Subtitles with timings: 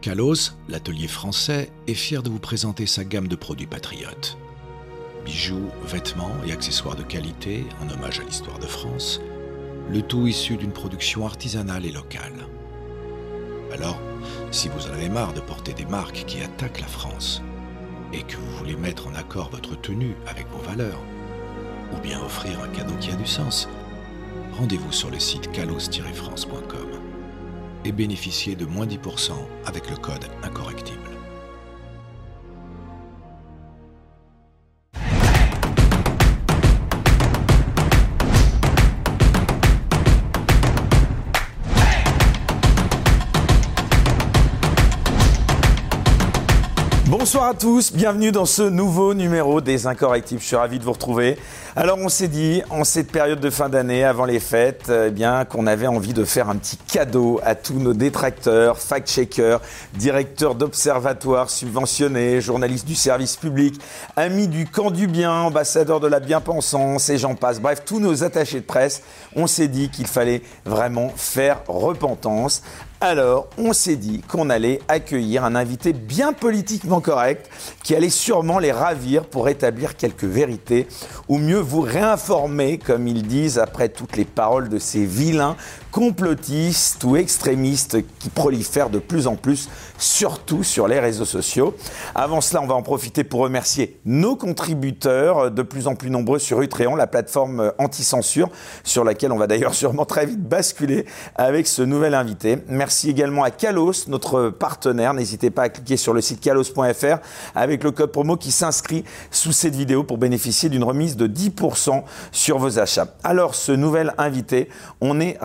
[0.00, 4.38] Kalos, l'atelier français, est fier de vous présenter sa gamme de produits patriotes.
[5.24, 9.20] Bijoux, vêtements et accessoires de qualité en hommage à l'histoire de France,
[9.90, 12.46] le tout issu d'une production artisanale et locale.
[13.72, 14.00] Alors,
[14.52, 17.42] si vous en avez marre de porter des marques qui attaquent la France
[18.12, 21.02] et que vous voulez mettre en accord votre tenue avec vos valeurs,
[21.92, 23.68] ou bien offrir un cadeau qui a du sens,
[24.56, 27.05] rendez-vous sur le site calos-france.com
[27.86, 29.32] et bénéficiez de moins 10%
[29.64, 31.15] avec le code incorrectible.
[47.26, 50.40] Bonsoir à tous, bienvenue dans ce nouveau numéro des Incorrectibles.
[50.40, 51.36] Je suis ravi de vous retrouver.
[51.74, 55.44] Alors on s'est dit, en cette période de fin d'année, avant les fêtes, eh bien
[55.44, 59.60] qu'on avait envie de faire un petit cadeau à tous nos détracteurs, fact-checkers,
[59.94, 63.74] directeurs d'observatoires subventionnés, journalistes du service public,
[64.14, 67.58] amis du camp du bien, ambassadeurs de la bien-pensance et j'en passe.
[67.58, 69.02] Bref, tous nos attachés de presse,
[69.34, 72.62] on s'est dit qu'il fallait vraiment faire repentance.
[73.02, 77.50] Alors, on s'est dit qu'on allait accueillir un invité bien politiquement correct
[77.82, 80.88] qui allait sûrement les ravir pour établir quelques vérités
[81.28, 85.56] ou mieux vous réinformer, comme ils disent après toutes les paroles de ces vilains
[85.96, 91.74] complotistes ou extrémistes qui prolifèrent de plus en plus, surtout sur les réseaux sociaux.
[92.14, 96.38] Avant cela, on va en profiter pour remercier nos contributeurs, de plus en plus nombreux
[96.38, 98.50] sur Utréon, la plateforme anti-censure,
[98.84, 102.58] sur laquelle on va d'ailleurs sûrement très vite basculer avec ce nouvel invité.
[102.68, 105.14] Merci également à Kalos, notre partenaire.
[105.14, 107.20] N'hésitez pas à cliquer sur le site kalos.fr
[107.54, 112.02] avec le code promo qui s'inscrit sous cette vidéo pour bénéficier d'une remise de 10%
[112.32, 113.14] sur vos achats.
[113.24, 114.68] Alors, ce nouvel invité,
[115.00, 115.38] on est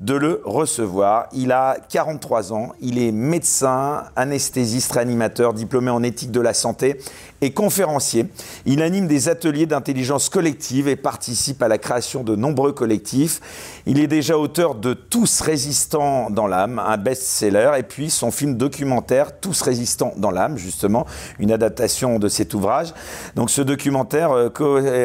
[0.00, 1.28] de le recevoir.
[1.32, 6.98] Il a 43 ans, il est médecin, anesthésiste, réanimateur, diplômé en éthique de la santé
[7.40, 8.26] et conférencier.
[8.66, 13.40] Il anime des ateliers d'intelligence collective et participe à la création de nombreux collectifs.
[13.86, 18.56] Il est déjà auteur de Tous résistants dans l'âme, un best-seller, et puis son film
[18.56, 21.06] documentaire Tous résistants dans l'âme, justement,
[21.38, 22.92] une adaptation de cet ouvrage.
[23.36, 24.50] Donc ce documentaire euh,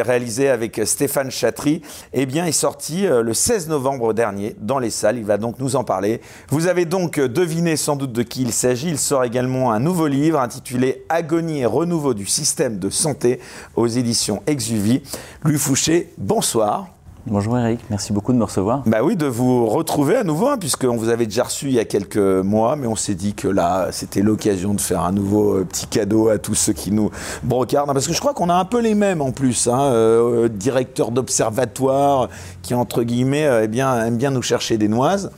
[0.03, 1.81] réalisé avec Stéphane Chatry,
[2.13, 5.17] eh bien, est sorti euh, le 16 novembre dernier dans les salles.
[5.17, 6.21] Il va donc nous en parler.
[6.49, 8.89] Vous avez donc deviné sans doute de qui il s'agit.
[8.89, 13.39] Il sort également un nouveau livre intitulé Agonie et renouveau du système de santé
[13.75, 15.01] aux éditions Exuvie.
[15.43, 16.87] Louis Fouché, bonsoir.
[17.25, 18.83] Bonjour Eric, merci beaucoup de me recevoir.
[18.85, 21.79] Bah oui, de vous retrouver à nouveau, hein, puisqu'on vous avait déjà reçu il y
[21.79, 25.59] a quelques mois, mais on s'est dit que là, c'était l'occasion de faire un nouveau
[25.59, 27.93] euh, petit cadeau à tous ceux qui nous brocardent.
[27.93, 31.11] Parce que je crois qu'on a un peu les mêmes en plus, hein, euh, directeur
[31.11, 32.27] d'observatoire
[32.61, 35.31] qui, entre guillemets, euh, eh bien, aime bien nous chercher des noises.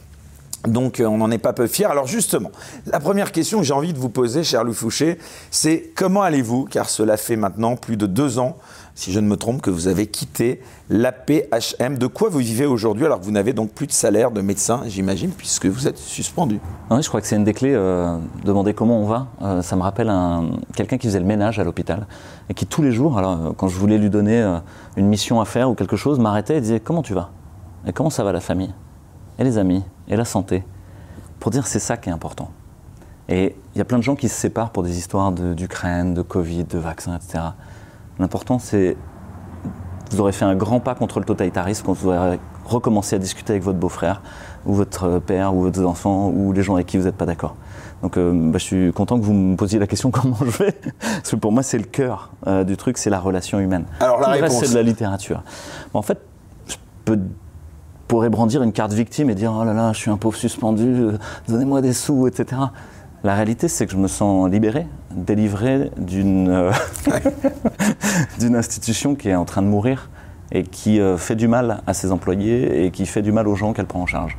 [0.65, 1.85] Donc on n'en est pas peu fiers.
[1.85, 2.49] Alors justement,
[2.87, 5.19] la première question que j'ai envie de vous poser, cher Louis Fouché,
[5.51, 6.65] c'est comment allez-vous?
[6.65, 8.57] Car cela fait maintenant plus de deux ans
[8.95, 11.97] si je ne me trompe, que vous avez quitté l'APHM.
[11.97, 14.83] De quoi vous vivez aujourd'hui alors que vous n'avez donc plus de salaire de médecin,
[14.87, 16.59] j'imagine, puisque vous êtes suspendu?
[16.89, 17.75] Oui, je crois que c'est une des clés.
[17.75, 20.11] Euh, demander comment on va, euh, ça me rappelle
[20.75, 22.07] quelqu'un qui faisait le ménage à l'hôpital
[22.49, 24.59] et qui tous les jours, alors euh, quand je voulais lui donner
[24.95, 27.31] une mission à faire ou quelque chose, m'arrêtait et disait comment tu vas?
[27.85, 28.73] Et comment ça va la famille?
[29.37, 29.83] Et les amis?
[30.07, 30.63] Et la santé?
[31.39, 32.49] Pour dire c'est ça qui est important.
[33.27, 36.17] Et il y a plein de gens qui se séparent pour des histoires d'Ukraine, de,
[36.17, 37.43] de Covid, de vaccins, etc.
[38.19, 38.95] L'important, c'est
[40.11, 43.53] vous aurez fait un grand pas contre le totalitarisme quand vous aurez recommencé à discuter
[43.53, 44.21] avec votre beau-frère,
[44.65, 47.55] ou votre père, ou vos enfants, ou les gens avec qui vous n'êtes pas d'accord.
[48.01, 50.71] Donc euh, bah, je suis content que vous me posiez la question comment je vais,
[50.99, 53.85] parce que pour moi c'est le cœur euh, du truc, c'est la relation humaine.
[53.99, 55.43] Alors la réponse, c'est de la littérature.
[55.93, 56.19] en fait,
[56.67, 57.19] je peux
[58.07, 60.87] pourrais brandir une carte victime et dire oh là là, je suis un pauvre suspendu,
[60.87, 61.17] euh,
[61.47, 62.61] donnez-moi des sous, etc.
[63.25, 66.71] La réalité, c'est que je me sens libéré, délivré d'une euh,
[68.55, 70.11] institution qui est en train de mourir
[70.51, 73.55] et qui euh, fait du mal à ses employés et qui fait du mal aux
[73.55, 74.37] gens qu'elle prend en charge.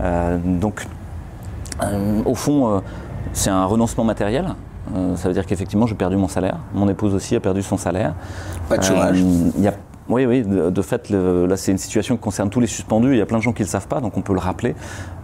[0.00, 0.86] Euh, donc,
[2.24, 2.82] au fond,
[3.34, 4.54] c'est un renoncement matériel.
[5.16, 6.56] ça veut dire qu'effectivement, j'ai perdu mon salaire.
[6.72, 8.14] Mon épouse aussi a perdu son salaire.
[8.66, 9.18] Pas de chômage.
[9.18, 9.74] Il y a
[10.08, 13.20] oui, oui, de, fait, là c'est une situation qui concerne tous les suspendus, il y
[13.20, 14.74] a plein de gens qui ne le savent pas, donc on peut le rappeler.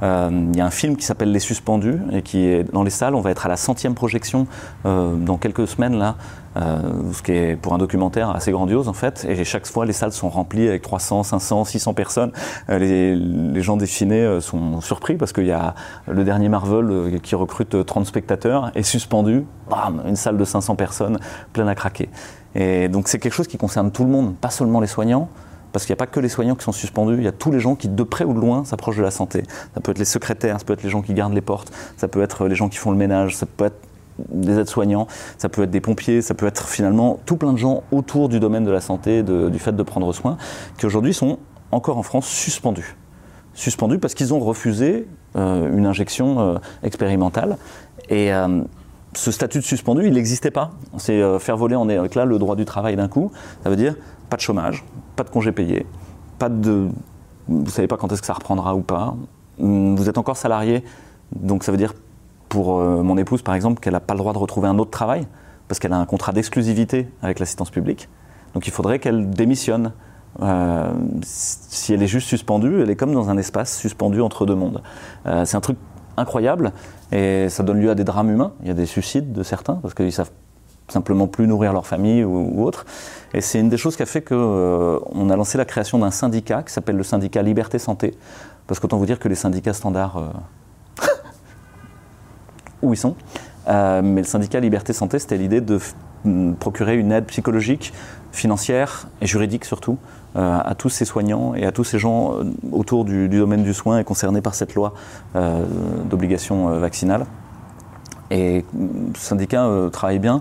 [0.03, 2.91] Euh, il y a un film qui s'appelle Les Suspendus, et qui est dans les
[2.91, 4.47] salles, on va être à la centième projection
[4.87, 6.17] euh, dans quelques semaines, là,
[6.61, 9.93] euh, ce qui est pour un documentaire assez grandiose en fait, et chaque fois les
[9.93, 12.33] salles sont remplies avec 300, 500, 600 personnes.
[12.69, 13.87] Les, les, gens des
[14.41, 15.75] sont surpris parce qu'il y a
[16.07, 21.19] le dernier Marvel qui recrute 30 spectateurs, et suspendu, bam, une salle de 500 personnes,
[21.53, 22.09] pleine à craquer.
[22.55, 25.29] Et donc c'est quelque chose qui concerne tout le monde, pas seulement les soignants,
[25.73, 27.51] parce qu'il n'y a pas que les soignants qui sont suspendus, il y a tous
[27.51, 29.43] les gens qui, de près ou de loin, s'approchent de la santé.
[29.75, 32.09] Ça peut être les secrétaires, ça peut être les gens qui gardent les portes, ça
[32.09, 33.88] peut être les gens qui font le ménage, ça peut être
[34.29, 35.07] des aides-soignants,
[35.37, 38.41] ça peut être des pompiers, ça peut être finalement tout plein de gens autour du
[38.41, 40.37] domaine de la santé, du fait de prendre soin,
[40.79, 41.39] qui aujourd'hui sont
[41.71, 42.97] encore en France suspendus.
[43.55, 47.57] Suspendus parce qu'ils ont refusé euh, une injection euh, expérimentale.
[48.09, 48.63] Et euh,
[49.15, 50.71] ce statut de suspendu, il n'existait pas.
[50.97, 53.33] C'est faire voler en éclat le droit du travail d'un coup.
[53.63, 53.95] Ça veut dire
[54.31, 54.85] pas de chômage,
[55.17, 55.87] pas de congé payé,
[56.39, 56.89] pas de.
[57.49, 59.17] Vous ne savez pas quand est-ce que ça reprendra ou pas.
[59.59, 60.85] Vous êtes encore salarié,
[61.35, 61.95] donc ça veut dire
[62.49, 64.91] pour euh, mon épouse, par exemple, qu'elle n'a pas le droit de retrouver un autre
[64.91, 65.27] travail
[65.69, 68.09] parce qu'elle a un contrat d'exclusivité avec l'assistance publique.
[68.55, 69.93] Donc il faudrait qu'elle démissionne.
[70.41, 70.91] Euh,
[71.23, 74.83] si elle est juste suspendue, elle est comme dans un espace suspendu entre deux mondes.
[75.27, 75.77] Euh, c'est un truc
[76.17, 76.73] incroyable
[77.13, 78.53] et ça donne lieu à des drames humains.
[78.63, 80.31] Il y a des suicides de certains parce qu'ils savent
[80.89, 82.87] simplement plus nourrir leur famille ou, autre.
[83.35, 86.63] Et c'est une des choses qui a fait qu'on a lancé la création d'un syndicat
[86.63, 88.15] qui s'appelle le syndicat Liberté Santé.
[88.67, 90.33] Parce qu'autant vous dire que les syndicats standards
[92.83, 93.15] où ils sont.
[93.69, 95.79] Euh, mais le syndicat Liberté Santé, c'était l'idée de
[96.25, 97.93] mm, procurer une aide psychologique,
[98.33, 99.99] financière et juridique surtout
[100.37, 103.75] euh, à tous ces soignants et à tous ces gens euh, autour du, domaine du
[103.75, 104.95] soin et concernés par cette loi
[106.05, 107.27] d'obligation vaccinale.
[108.31, 110.41] Et mm, le syndicat travaille bien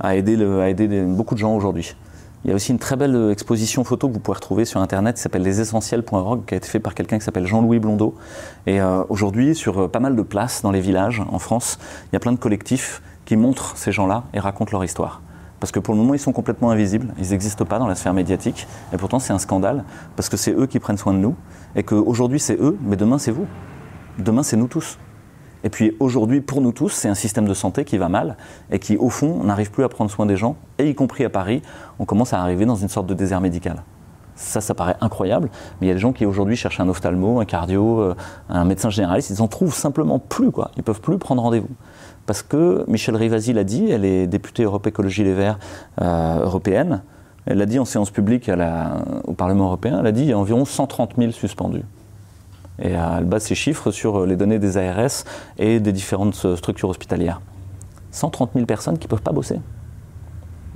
[0.00, 1.96] à aider beaucoup de gens aujourd'hui.
[2.44, 5.16] Il y a aussi une très belle exposition photo que vous pouvez retrouver sur internet
[5.16, 8.14] qui s'appelle lesessentiels.org qui a été fait par quelqu'un qui s'appelle Jean-Louis Blondeau.
[8.66, 12.08] Et euh, aujourd'hui, sur euh, pas mal de places dans les villages en France, il
[12.12, 15.20] y a plein de collectifs qui montrent ces gens-là et racontent leur histoire.
[15.58, 18.14] Parce que pour le moment, ils sont complètement invisibles, ils n'existent pas dans la sphère
[18.14, 18.68] médiatique.
[18.92, 19.84] Et pourtant, c'est un scandale,
[20.14, 21.34] parce que c'est eux qui prennent soin de nous,
[21.74, 23.46] et qu'aujourd'hui, c'est eux, mais demain, c'est vous.
[24.18, 24.98] Demain, c'est nous tous.
[25.64, 28.36] Et puis aujourd'hui, pour nous tous, c'est un système de santé qui va mal
[28.70, 31.30] et qui, au fond, n'arrive plus à prendre soin des gens, et y compris à
[31.30, 31.62] Paris,
[31.98, 33.82] on commence à arriver dans une sorte de désert médical.
[34.36, 35.50] Ça, ça paraît incroyable,
[35.80, 38.14] mais il y a des gens qui aujourd'hui cherchent un ophtalmo, un cardio, euh,
[38.48, 40.70] un médecin généraliste, ils n'en trouvent simplement plus, quoi.
[40.76, 41.70] Ils peuvent plus prendre rendez-vous.
[42.24, 45.58] Parce que Michel Rivasi l'a dit, elle est députée Europe Écologie Les Verts
[46.00, 47.02] euh, européenne,
[47.46, 48.50] elle l'a dit en séance publique
[49.24, 51.82] au Parlement européen, elle a dit il y a environ 130 000 suspendus.
[52.80, 55.24] Et elle base ses chiffres sur les données des ARS
[55.58, 57.40] et des différentes structures hospitalières.
[58.12, 59.60] 130 000 personnes qui ne peuvent pas bosser,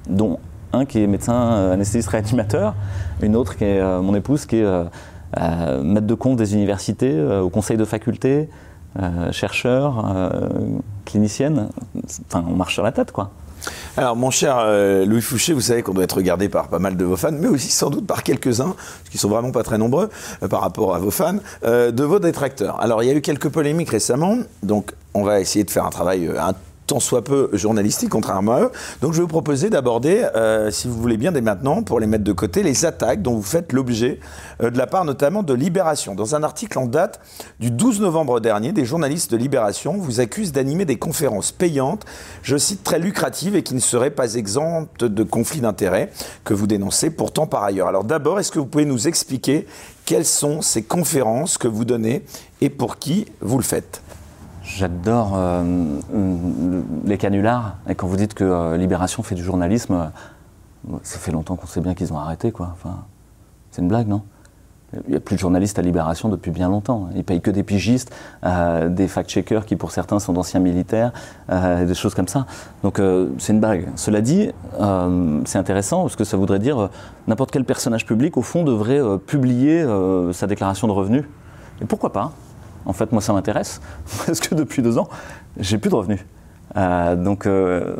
[0.09, 0.39] dont
[0.73, 2.75] un qui est médecin euh, anesthésiste réanimateur,
[3.21, 7.21] une autre qui est euh, mon épouse qui est euh, maître de compte des universités,
[7.23, 8.51] au conseil de faculté,
[9.31, 10.05] chercheur,
[11.07, 11.71] clinicienne.
[12.27, 13.31] Enfin, on marche sur la tête, quoi.
[13.97, 16.97] Alors, mon cher euh, Louis Fouché, vous savez qu'on doit être regardé par pas mal
[16.97, 18.75] de vos fans, mais aussi sans doute par quelques-uns,
[19.11, 20.09] qui sont vraiment pas très nombreux
[20.43, 22.81] euh, par rapport à vos fans, euh, de vos détracteurs.
[22.81, 25.91] Alors, il y a eu quelques polémiques récemment, donc on va essayer de faire un
[25.91, 26.31] travail
[26.93, 28.71] tant soit peu journalistique, contrairement à eux.
[29.01, 32.07] Donc je vais vous proposer d'aborder, euh, si vous voulez bien dès maintenant, pour les
[32.07, 34.21] mettre de côté, les attaques dont vous faites l'objet
[34.63, 36.15] euh, de la part notamment de Libération.
[36.15, 37.21] Dans un article en date
[37.61, 42.05] du 12 novembre dernier, des journalistes de Libération vous accusent d'animer des conférences payantes,
[42.43, 46.11] je cite, très lucratives et qui ne seraient pas exemptes de conflits d'intérêts
[46.45, 47.89] que vous dénoncez pourtant par ailleurs.
[47.89, 49.67] Alors d'abord, est-ce que vous pouvez nous expliquer
[50.05, 52.23] quelles sont ces conférences que vous donnez
[52.61, 54.03] et pour qui vous le faites?
[54.77, 55.63] J'adore euh,
[57.05, 57.77] les canulars.
[57.89, 61.67] Et quand vous dites que euh, Libération fait du journalisme, euh, ça fait longtemps qu'on
[61.67, 62.71] sait bien qu'ils ont arrêté, quoi.
[62.73, 63.05] Enfin,
[63.71, 64.23] c'est une blague, non?
[65.07, 67.09] Il n'y a plus de journalistes à Libération depuis bien longtemps.
[67.15, 71.13] Ils payent que des pigistes, des fact-checkers qui, pour certains, sont d'anciens militaires,
[71.49, 72.45] des choses comme ça.
[72.83, 73.01] Donc,
[73.39, 73.89] c'est une blague.
[73.97, 74.51] Cela dit,
[75.47, 76.91] c'est intéressant parce que ça voudrait dire
[77.27, 79.83] n'importe quel personnage public, au fond, devrait publier
[80.35, 81.25] sa déclaration de revenus.
[81.81, 82.33] Et pourquoi pas?
[82.87, 83.81] En fait, moi, ça m'intéresse,
[84.27, 85.09] parce que depuis deux ans,
[85.59, 86.21] j'ai plus de revenus.
[86.77, 87.95] Euh, donc, euh,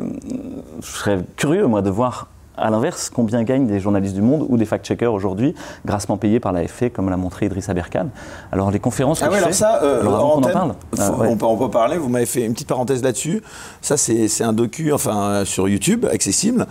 [0.81, 4.57] je serais curieux, moi, de voir à l'inverse, combien gagnent des journalistes du monde ou
[4.57, 5.55] des fact-checkers aujourd'hui,
[5.87, 8.09] grassement payés par l'AFP, comme l'a montré Idriss Aberkan.
[8.51, 10.75] Alors les conférences que ah je alors ça, euh, alors on en parle.
[10.91, 13.41] on, peut, on, peut, parler, vous m'avez fait une petite parenthèse là-dessus.
[13.81, 16.67] Ça, c'est un docu, enfin, sur YouTube, accessible,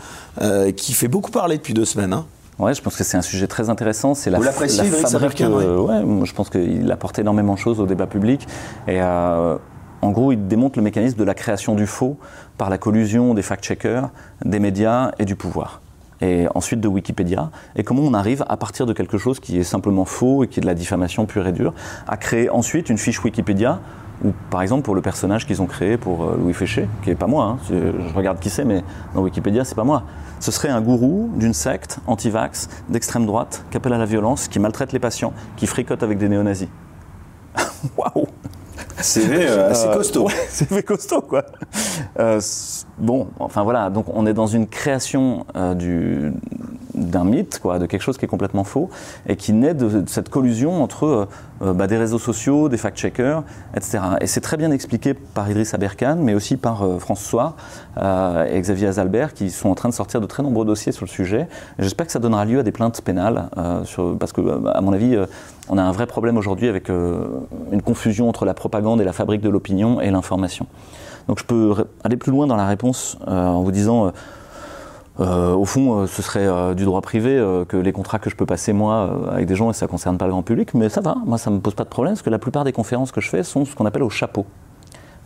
[0.76, 2.12] qui fait beaucoup parler depuis deux semaines.
[2.12, 2.26] Hein.
[2.58, 4.14] Ouais, je pense que c'est un sujet très intéressant.
[4.14, 5.40] C'est la, Vous l'appréciez, la fabrique.
[5.40, 8.46] Euh, ouais, je pense qu'il apporte énormément de choses au débat public.
[8.86, 9.56] Et euh,
[10.02, 12.18] en gros, il démontre le mécanisme de la création du faux
[12.58, 14.10] par la collusion des fact-checkers,
[14.44, 15.80] des médias et du pouvoir.
[16.20, 17.50] Et ensuite de Wikipédia.
[17.74, 20.60] Et comment on arrive, à partir de quelque chose qui est simplement faux et qui
[20.60, 21.74] est de la diffamation pure et dure,
[22.06, 23.80] à créer ensuite une fiche Wikipédia
[24.24, 27.16] ou par exemple pour le personnage qu'ils ont créé pour euh, Louis Féché, qui n'est
[27.16, 28.82] pas moi, hein, je regarde qui c'est, mais
[29.14, 30.04] dans Wikipédia, c'est pas moi.
[30.40, 34.58] Ce serait un gourou d'une secte anti-vax, d'extrême droite, qui appelle à la violence, qui
[34.58, 36.68] maltraite les patients, qui fricote avec des néo-nazis.
[37.96, 38.26] Waouh
[39.00, 40.26] CV euh, assez euh, costaud.
[40.26, 41.44] Ouais, CV costaud, quoi.
[42.98, 45.44] bon, enfin voilà, donc on est dans une création
[45.76, 46.32] du,
[47.10, 48.90] d'un mythe, quoi, de quelque chose qui est complètement faux,
[49.26, 51.28] et qui naît de, cette collusion entre
[51.62, 53.42] euh, bah, des réseaux sociaux, des fact-checkers,
[53.74, 53.98] etc.
[54.20, 57.56] Et c'est très bien expliqué par Idriss Aberkan, mais aussi par François
[57.96, 61.10] et Xavier Azalbert, qui sont en train de sortir de très nombreux dossiers sur le
[61.10, 61.48] sujet.
[61.78, 63.48] J'espère que ça donnera lieu à des plaintes pénales,
[64.18, 65.16] parce que, à mon avis,
[65.68, 69.42] on a un vrai problème aujourd'hui avec une confusion entre la propagande et la fabrique
[69.42, 70.66] de l'opinion et l'information.
[71.28, 74.12] Donc je peux aller plus loin dans la réponse en vous disant
[75.20, 77.36] euh, au fond, euh, ce serait euh, du droit privé
[77.68, 80.16] que les contrats que je peux passer moi avec des gens et ça ne concerne
[80.18, 82.14] pas le grand public, mais ça va, moi ça ne me pose pas de problème
[82.14, 84.46] parce que la plupart des conférences que je fais sont ce qu'on appelle au chapeau.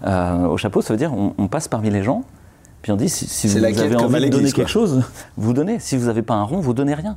[0.05, 2.23] au chapeau, ça veut dire on, passe parmi les gens,
[2.83, 5.03] puis on dit si, vous, avez envie de donner quelque chose,
[5.37, 5.79] vous donnez.
[5.79, 7.17] Si vous n'avez pas un rond, vous donnez rien.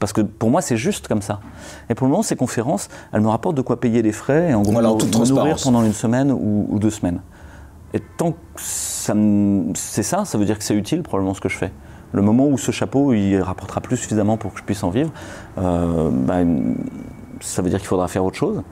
[0.00, 1.40] Parce que pour moi, c'est juste comme ça.
[1.88, 4.54] Et pour le moment, ces conférences, elles me rapportent de quoi payer les frais et
[4.54, 7.20] en gros, me nourrir pendant une semaine ou deux semaines.
[7.94, 11.56] Et tant que c'est ça, ça veut dire que c'est utile probablement ce que je
[11.56, 11.72] fais.
[12.12, 15.12] Le moment où ce chapeau il rapportera plus suffisamment pour que je puisse en vivre,
[15.58, 16.38] euh, bah,
[17.40, 18.62] ça veut dire qu'il faudra faire autre chose.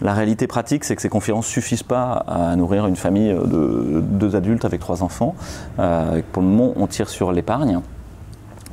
[0.00, 4.34] La réalité pratique, c'est que ces conférences suffisent pas à nourrir une famille de deux
[4.34, 5.36] adultes avec trois enfants.
[5.78, 7.80] Euh, pour le moment, on tire sur l'épargne.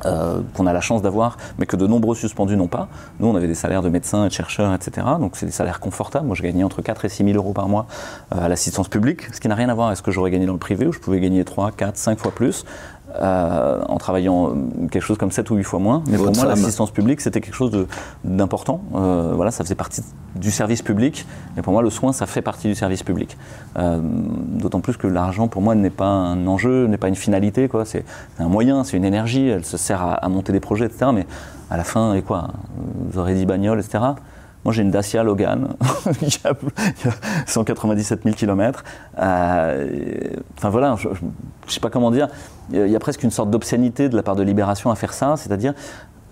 [0.06, 2.88] Euh, qu'on a la chance d'avoir, mais que de nombreux suspendus n'ont pas.
[3.18, 5.06] Nous, on avait des salaires de médecins et de chercheurs, etc.
[5.20, 6.26] Donc, c'est des salaires confortables.
[6.26, 7.86] Moi, je gagnais entre 4 et 6 000 euros par mois
[8.34, 10.46] euh, à l'assistance publique, ce qui n'a rien à voir avec ce que j'aurais gagné
[10.46, 12.64] dans le privé, où je pouvais gagner 3, 4, 5 fois plus.
[13.16, 14.54] Euh, en travaillant
[14.90, 16.02] quelque chose comme 7 ou 8 fois moins.
[16.08, 17.86] Mais pour moi, l'assistance publique, c'était quelque chose
[18.24, 18.82] d'important.
[18.94, 20.02] Euh, voilà, ça faisait partie
[20.36, 21.26] du service public.
[21.56, 23.36] Et pour moi, le soin, ça fait partie du service public.
[23.78, 27.68] Euh, d'autant plus que l'argent, pour moi, n'est pas un enjeu, n'est pas une finalité.
[27.84, 28.04] C'est
[28.38, 29.48] un moyen, c'est une énergie.
[29.48, 31.10] Elle se sert à, à, monter des projets, etc.
[31.12, 31.26] Mais
[31.70, 32.48] à la fin, et quoi
[33.10, 33.98] Vous aurez dit bagnole, etc.
[34.64, 35.68] Moi, j'ai une Dacia Logan,
[36.22, 36.54] il y a
[37.46, 38.84] 197 000 km.
[39.16, 41.14] enfin voilà, je ne
[41.66, 42.28] sais pas comment dire.
[42.72, 45.36] Il y a presque une sorte d'obscénité de la part de Libération à faire ça,
[45.36, 45.74] c'est-à-dire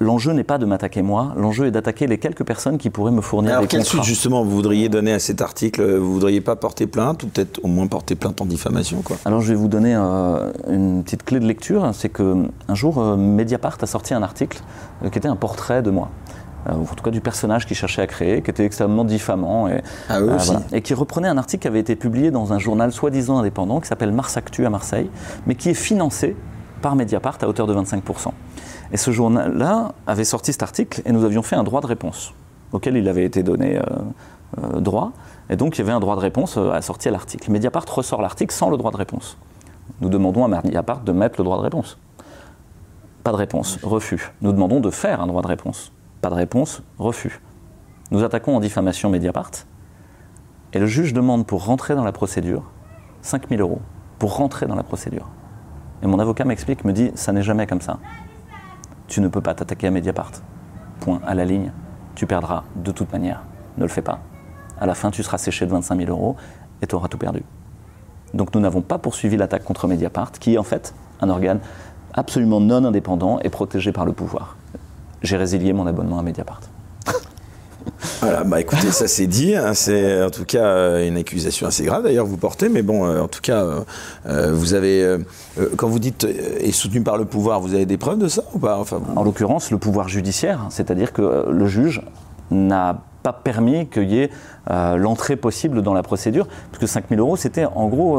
[0.00, 3.20] l'enjeu n'est pas de m'attaquer moi, l'enjeu est d'attaquer les quelques personnes qui pourraient me
[3.20, 5.96] fournir Alors, des quelle suite justement vous voudriez donner à cet article?
[5.96, 9.16] Vous voudriez pas porter plainte ou peut-être au moins porter plainte en diffamation quoi?
[9.24, 12.98] Alors je vais vous donner euh, une petite clé de lecture, c'est que un jour
[12.98, 14.60] euh, Mediapart a sorti un article
[15.04, 16.10] euh, qui était un portrait de moi.
[16.66, 19.68] Euh, ou en tout cas du personnage qu'il cherchait à créer, qui était extrêmement diffamant
[19.68, 20.38] et, ah, euh,
[20.72, 23.88] et qui reprenait un article qui avait été publié dans un journal soi-disant indépendant qui
[23.88, 25.08] s'appelle Mars Actu à Marseille,
[25.46, 26.36] mais qui est financé
[26.82, 28.30] par Mediapart à hauteur de 25%.
[28.92, 32.34] Et ce journal-là avait sorti cet article et nous avions fait un droit de réponse
[32.72, 35.12] auquel il avait été donné euh, droit.
[35.50, 37.50] Et donc il y avait un droit de réponse à sortir l'article.
[37.50, 39.38] Mediapart ressort l'article sans le droit de réponse.
[40.00, 41.98] Nous demandons à Mediapart de mettre le droit de réponse.
[43.24, 44.32] Pas de réponse, refus.
[44.42, 45.92] Nous demandons de faire un droit de réponse.
[46.20, 47.40] Pas de réponse, refus.
[48.10, 49.52] Nous attaquons en diffamation Mediapart.
[50.72, 52.64] Et le juge demande pour rentrer dans la procédure
[53.22, 53.80] 5000 euros.
[54.18, 55.28] Pour rentrer dans la procédure.
[56.02, 58.00] Et mon avocat m'explique, me dit, ça n'est jamais comme ça.
[59.06, 60.32] Tu ne peux pas t'attaquer à Mediapart.
[60.98, 61.70] Point à la ligne.
[62.16, 63.44] Tu perdras de toute manière.
[63.76, 64.18] Ne le fais pas.
[64.80, 66.34] À la fin, tu seras séché de 25 000 euros
[66.82, 67.44] et tu auras tout perdu.
[68.34, 71.60] Donc nous n'avons pas poursuivi l'attaque contre Mediapart, qui est en fait un organe
[72.12, 74.56] absolument non indépendant et protégé par le pouvoir
[75.22, 76.60] j'ai résilié mon abonnement à Mediapart.
[78.20, 79.54] Voilà, bah écoutez, ça c'est dit.
[79.54, 83.06] Hein, c'est en tout cas euh, une accusation assez grave d'ailleurs vous portez, mais bon,
[83.06, 83.64] euh, en tout cas,
[84.26, 85.18] euh, vous avez,
[85.76, 88.58] quand vous dites est soutenu par le pouvoir, vous avez des preuves de ça ou
[88.58, 88.78] pas?
[88.78, 92.02] Enfin, En l'occurrence, le pouvoir judiciaire, c'est-à-dire que le juge
[92.50, 94.30] n'a pas permis qu'il y ait
[94.68, 98.18] l'entrée possible dans la procédure, parce que 5000 euros, c'était en gros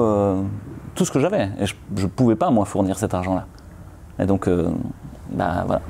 [0.95, 3.45] tout ce que j'avais, et je ne pouvais pas moi fournir cet argent-là.
[4.19, 4.49] Et donc,
[5.31, 5.81] bah voilà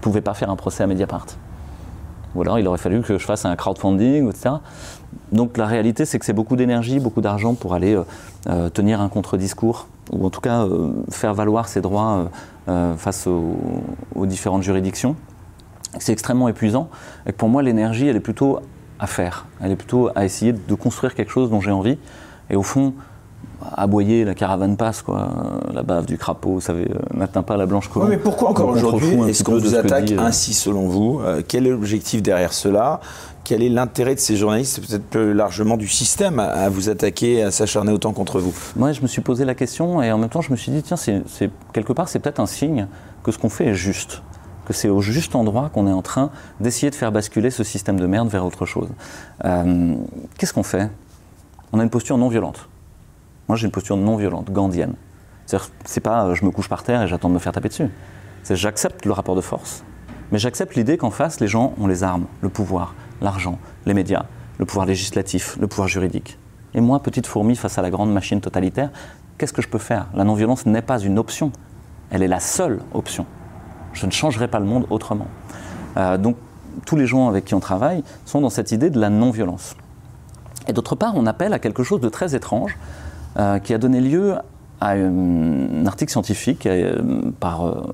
[0.00, 1.26] pouvais pas faire un procès à Mediapart.
[2.34, 4.50] Ou alors il aurait fallu que je fasse un crowdfunding, etc.
[5.32, 8.04] Donc la réalité, c'est que c'est beaucoup d'énergie, beaucoup d'argent pour aller euh,
[8.48, 12.28] euh, tenir un contre-discours, ou en tout cas euh, faire valoir ses droits
[12.98, 15.16] face aux, différentes juridictions.
[15.98, 16.88] C'est extrêmement épuisant,
[17.26, 18.60] et pour moi, l'énergie, elle est plutôt
[19.00, 19.46] à faire.
[19.60, 21.98] Elle est plutôt à essayer de construire quelque chose dont j'ai envie.
[22.48, 22.94] Et au fond,
[23.76, 25.28] aboyer, la caravane passe, quoi.
[25.72, 28.08] La bave du crapaud, ça euh, n'atteint pas la blanche colombe.
[28.08, 31.20] mais pourquoi encore aujourd'hui est-ce qu'on vous attaque euh, ainsi selon vous?
[31.20, 33.00] Euh, Quel est l'objectif derrière cela?
[33.44, 37.50] Quel est l'intérêt de ces journalistes, peut-être plus largement du système, à, vous attaquer, à
[37.50, 40.42] s'acharner autant contre vous Moi, je me suis posé la question et en même temps,
[40.42, 42.86] je me suis dit, tiens, c'est, quelque part, c'est peut-être un signe
[43.24, 44.22] que ce qu'on fait est juste
[44.66, 46.30] que c'est au juste endroit qu'on est en train
[46.60, 48.86] d'essayer de faire basculer ce système de merde vers autre chose.
[49.42, 50.88] qu'est-ce qu'on fait?
[51.72, 52.69] On a une posture non violente.
[53.50, 54.94] Moi, j'ai une posture non violente, gandienne.
[55.84, 57.88] C'est pas euh, je me couche par terre et j'attends de me faire taper dessus.
[58.44, 59.82] C'est j'accepte le rapport de force,
[60.30, 64.26] mais j'accepte l'idée qu'en face, les gens ont les armes, le pouvoir, l'argent, les médias,
[64.58, 66.38] le pouvoir législatif, le pouvoir juridique.
[66.74, 68.90] Et moi, petite fourmi face à la grande machine totalitaire,
[69.36, 70.06] qu'est-ce que je peux faire?
[70.14, 71.50] La non-violence n'est pas une option,
[72.10, 73.26] elle est la seule option.
[73.94, 75.26] Je ne changerai pas le monde autrement.
[75.96, 76.36] Euh, donc
[76.86, 79.74] tous les gens avec qui on travaille sont dans cette idée de la non-violence.
[80.68, 82.78] Et d'autre part, on appelle à quelque chose de très étrange
[83.62, 84.36] qui a donné lieu
[84.80, 87.00] à un article scientifique euh,
[87.38, 87.90] par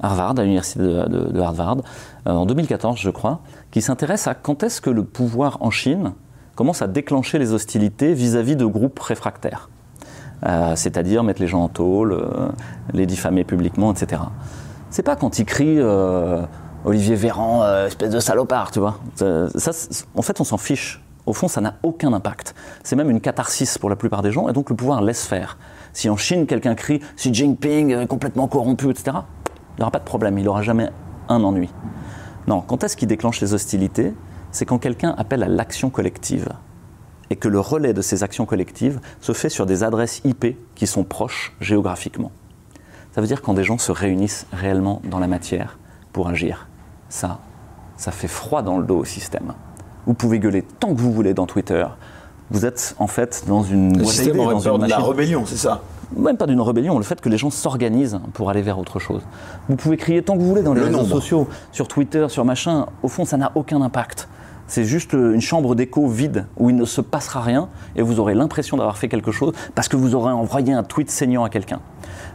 [0.00, 1.78] Harvard, à l'université de, Harvard,
[2.26, 3.40] en 2014, je crois,
[3.70, 6.12] qui s'intéresse à quand est-ce que le pouvoir en Chine
[6.54, 9.68] commence à déclencher les hostilités vis-à-vis de groupes réfractaires.
[10.74, 12.26] c'est-à-dire mettre les gens en tôle,
[12.92, 14.22] les diffamer publiquement, etc.
[14.90, 15.80] C'est pas quand ils crient
[16.84, 18.98] Olivier Véran, euh, espèce de salopard, tu vois.
[20.14, 21.02] En fait, on s'en fiche.
[21.26, 22.54] Au fond, ça n'a aucun impact.
[22.82, 25.56] C'est même une catharsis pour la plupart des gens, et donc le pouvoir laisse faire.
[25.92, 29.16] Si en Chine, quelqu'un crie Xi Jinping est complètement corrompu, etc.,
[29.76, 30.90] il n'y aura pas de problème, il n'aura jamais
[31.28, 31.70] un ennui.
[32.46, 34.12] Non, quand est-ce qu'il déclenche les hostilités?
[34.50, 36.48] C'est quand quelqu'un appelle à l'action collective
[37.30, 40.86] et que le relais de ces actions collectives se fait sur des adresses IP qui
[40.86, 42.30] sont proches géographiquement.
[43.12, 45.78] Ça veut dire quand des gens se réunissent réellement dans la matière
[46.12, 46.68] pour agir
[47.08, 47.38] ça,
[47.96, 49.54] ça fait froid dans le dos au système.
[50.06, 51.84] Vous pouvez gueuler tant que vous voulez dans Twitter.
[52.50, 53.98] Vous êtes en fait dans une.
[53.98, 55.82] Le système aurait peur de la rébellion, c'est ça
[56.16, 59.22] même pas d'une rébellion, le fait que les gens s'organisent pour aller vers autre chose.
[59.68, 62.86] Vous pouvez crier tant que vous voulez dans les réseaux sociaux, sur Twitter, sur machin,
[63.02, 64.28] au fond ça n'a aucun impact.
[64.66, 68.34] C'est juste une chambre d'écho vide où il ne se passera rien et vous aurez
[68.34, 71.80] l'impression d'avoir fait quelque chose parce que vous aurez envoyé un tweet saignant à quelqu'un.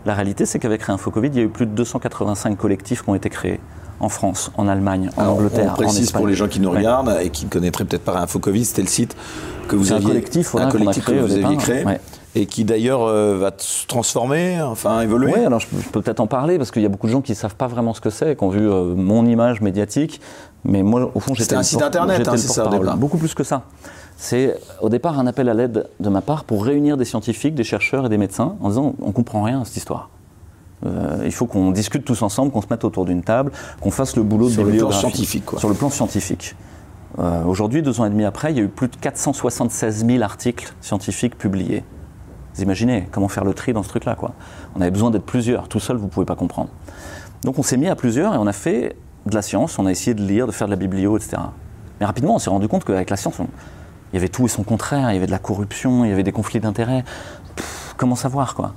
[0.05, 3.15] La réalité, c'est qu'avec Covid, il y a eu plus de 285 collectifs qui ont
[3.15, 3.59] été créés
[3.99, 7.29] en France, en Allemagne, en Angleterre, on précise pour les gens qui nous regardent et
[7.29, 9.15] qui ne connaîtraient peut-être pas Infocovid, c'était le site
[9.67, 11.85] que vous aviez, un collectif, un collectif que vous aviez créé.
[12.35, 15.33] Et qui d'ailleurs euh, va se transformer, enfin évoluer.
[15.35, 17.31] Oui, alors je, peux peut-être en parler parce qu'il y a beaucoup de gens qui
[17.31, 20.21] ne savent pas vraiment ce que c'est, qui ont vu euh, mon image médiatique.
[20.63, 21.45] Mais moi, au fond, j'étais.
[21.45, 23.63] C'était un site internet, hein, c'est ça, Beaucoup plus que ça.
[24.15, 27.63] C'est au départ un appel à l'aide de ma part pour réunir des scientifiques, des
[27.63, 30.09] chercheurs et des médecins en disant on comprend rien à cette histoire.
[30.85, 34.15] Euh, il faut qu'on discute tous ensemble, qu'on se mette autour d'une table, qu'on fasse
[34.15, 35.59] le boulot de Sur le plan scientifique, quoi.
[35.59, 36.55] Sur le plan scientifique.
[37.17, 40.21] Euh, aujourd'hui, deux ans et demi après, il y a eu plus de 476 000
[40.21, 41.83] articles scientifiques publiés.
[42.55, 44.33] Vous imaginez comment faire le tri dans ce truc-là, quoi.
[44.75, 45.67] On avait besoin d'être plusieurs.
[45.67, 46.69] Tout seul, vous ne pouvez pas comprendre.
[47.43, 49.91] Donc on s'est mis à plusieurs et on a fait de la science, on a
[49.91, 51.37] essayé de lire, de faire de la biblio, etc.
[51.99, 54.63] Mais rapidement, on s'est rendu compte qu'avec la science, il y avait tout et son
[54.63, 57.03] contraire, il y avait de la corruption, il y avait des conflits d'intérêts.
[57.97, 58.73] Comment savoir, quoi?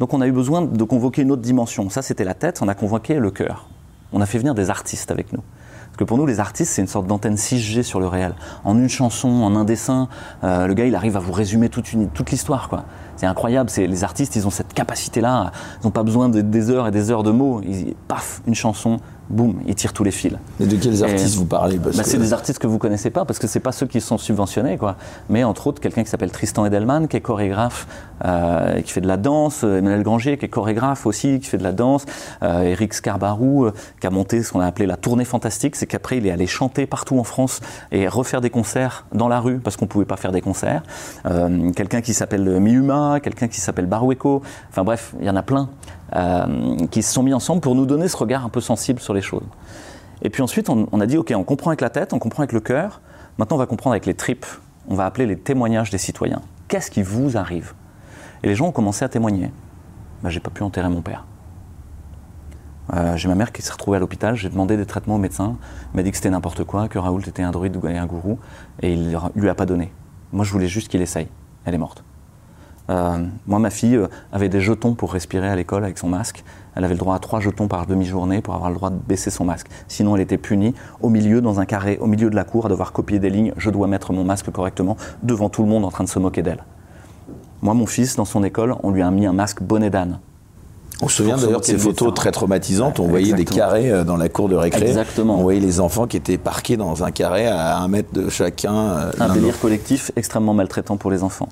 [0.00, 1.90] Donc on a eu besoin de convoquer une autre dimension.
[1.90, 3.68] Ça, c'était la tête, on a convoqué le cœur.
[4.12, 5.42] On a fait venir des artistes avec nous.
[5.88, 8.34] Parce que pour nous, les artistes, c'est une sorte d'antenne 6G sur le réel.
[8.64, 10.08] En une chanson, en un dessin,
[10.44, 11.90] euh, le gars, il arrive à vous résumer toute,
[12.30, 12.84] l'histoire.
[13.16, 13.70] C'est incroyable.
[13.76, 15.50] Les artistes, ils ont cette capacité-là.
[15.80, 17.60] Ils n'ont pas besoin de, des heures et des heures de mots.
[17.64, 18.98] Ils, paf, une chanson,
[19.30, 20.34] boum, ils tirent tous les fils.
[20.60, 23.38] Et de quels artistes vous parlez bah, C'est des artistes que vous connaissez pas, parce
[23.38, 24.96] que c'est pas ceux qui sont subventionnés, quoi.
[25.28, 27.86] Mais entre autres, quelqu'un qui s'appelle Tristan Edelman, qui est chorégraphe,
[28.24, 31.62] euh, qui fait de la danse, Emmanuel Granger, qui est chorégraphe aussi, qui fait de
[31.62, 32.04] la danse,
[32.42, 35.86] euh, Eric Scarbarou, euh, qui a monté ce qu'on a appelé la tournée fantastique, c'est
[35.86, 37.60] qu'après il est allé chanter partout en France
[37.92, 40.82] et refaire des concerts dans la rue, parce qu'on pouvait pas faire des concerts.
[41.26, 45.42] Euh, quelqu'un qui s'appelle Miuma, quelqu'un qui s'appelle Barueco, enfin bref, il y en a
[45.42, 45.68] plein.
[46.16, 49.12] Euh, qui se sont mis ensemble pour nous donner ce regard un peu sensible sur
[49.12, 49.44] les choses.
[50.22, 52.52] Et puis ensuite, on, a dit, OK, on comprend avec la tête, on comprend avec
[52.52, 53.00] le cœur,
[53.36, 54.46] maintenant on va comprendre avec les tripes.
[54.88, 56.40] On va appeler les témoignages des citoyens.
[56.66, 57.74] Qu'est-ce qui vous arrive?
[58.42, 59.52] Et les gens ont commencé à témoigner.
[60.22, 61.24] Ben, j'ai pas pu enterrer mon père.
[62.94, 65.56] Euh, j'ai ma mère qui s'est retrouvée à l'hôpital, j'ai demandé des traitements au médecin,
[65.92, 68.38] il m'a dit que c'était n'importe quoi, que Raoul était un druide ou un gourou,
[68.80, 69.92] et il lui a pas donné.
[70.32, 71.28] Moi je voulais juste qu'il essaye.
[71.66, 72.02] Elle est morte.
[72.90, 76.42] Euh, moi, ma fille euh, avait des jetons pour respirer à l'école avec son masque.
[76.74, 79.30] Elle avait le droit à trois jetons par demi-journée pour avoir le droit de baisser
[79.30, 79.66] son masque.
[79.88, 82.68] Sinon, elle était punie au milieu, dans un carré, au milieu de la cour, à
[82.68, 83.52] devoir copier des lignes.
[83.56, 86.42] Je dois mettre mon masque correctement devant tout le monde en train de se moquer
[86.42, 86.64] d'elle.
[87.60, 90.20] Moi, mon fils, dans son école, on lui a mis un masque bonnet d'âne.
[91.00, 92.98] On se souvient d'ailleurs de ces photos très traumatisantes.
[92.98, 94.88] On voyait des carrés euh, dans la cour de récré.
[94.88, 95.38] Exactement.
[95.38, 98.74] On voyait les enfants qui étaient parqués dans un carré à un mètre de chacun.
[98.74, 101.48] Euh, un délire collectif extrêmement maltraitant pour les enfants.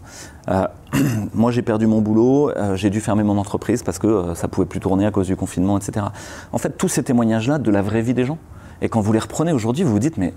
[0.48, 0.66] Euh,
[1.34, 4.80] moi, j'ai perdu mon boulot, j'ai dû fermer mon entreprise parce que ça pouvait plus
[4.80, 6.06] tourner à cause du confinement, etc.
[6.52, 8.38] En fait, tous ces témoignages-là de la vraie vie des gens.
[8.82, 10.34] Et quand vous les reprenez aujourd'hui, vous vous dites, mais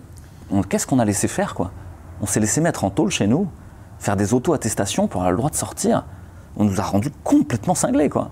[0.70, 1.72] qu'est-ce qu'on a laissé faire, quoi?
[2.22, 3.48] On s'est laissé mettre en tôle chez nous,
[3.98, 6.06] faire des auto-attestations pour avoir le droit de sortir.
[6.58, 8.32] On nous a rendu complètement cinglés, quoi.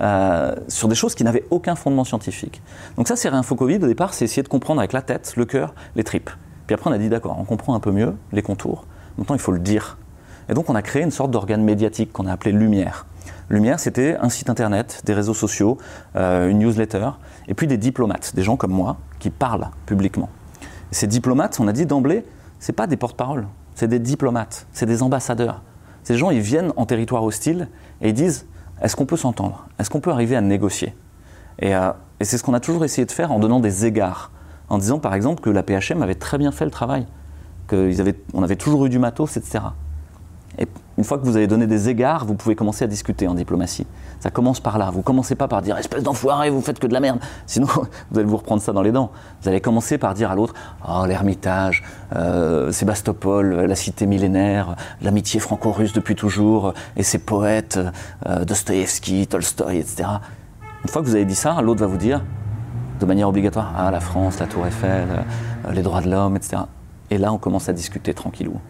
[0.00, 2.62] Euh, sur des choses qui n'avaient aucun fondement scientifique.
[2.96, 5.44] Donc ça, c'est Réinfo Covid, au départ, c'est essayer de comprendre avec la tête, le
[5.44, 6.30] cœur, les tripes.
[6.66, 8.86] Puis après, on a dit, d'accord, on comprend un peu mieux les contours.
[9.18, 9.98] Maintenant, il faut le dire.
[10.48, 13.06] Et donc, on a créé une sorte d'organe médiatique qu'on a appelé Lumière.
[13.50, 15.78] Lumière, c'était un site internet, des réseaux sociaux,
[16.16, 17.10] euh, une newsletter,
[17.46, 20.28] et puis des diplomates, des gens comme moi, qui parlent publiquement.
[20.90, 22.24] Ces diplomates, on a dit d'emblée,
[22.58, 25.62] c'est pas des porte-paroles, c'est des diplomates, c'est des ambassadeurs.
[26.02, 27.68] Ces gens, ils viennent en territoire hostile
[28.00, 28.46] et ils disent
[28.82, 29.66] est-ce qu'on peut s'entendre?
[29.78, 30.94] Est-ce qu'on peut arriver à négocier?
[31.58, 34.30] Et, euh, Et c'est ce qu'on a toujours essayé de faire en donnant des égards.
[34.68, 37.06] En disant par exemple que la PHM avait très bien fait le travail,
[37.68, 39.60] qu'on avait toujours eu du matos, etc.
[40.58, 43.34] Et une fois que vous avez donné des égards, vous pouvez commencer à discuter en
[43.34, 43.86] diplomatie.
[44.20, 44.90] Ça commence par là.
[44.90, 47.18] Vous commencez pas par dire espèce d'enfoiré, vous faites que de la merde.
[47.46, 47.66] Sinon,
[48.10, 49.10] vous allez vous reprendre ça dans les dents.
[49.42, 50.54] Vous allez commencer par dire à l'autre
[50.88, 51.82] oh l'Ermitage,
[52.14, 57.78] euh, Sébastopol, la cité millénaire, l'amitié franco-russe depuis toujours, et ses poètes,
[58.26, 60.08] euh, Dostoïevski, Tolstoï, etc.
[60.84, 62.22] Une fois que vous avez dit ça, l'autre va vous dire
[63.00, 66.62] de manière obligatoire ah la France, la Tour Eiffel, euh, les droits de l'homme, etc.
[67.10, 68.60] Et là, on commence à discuter tranquillou.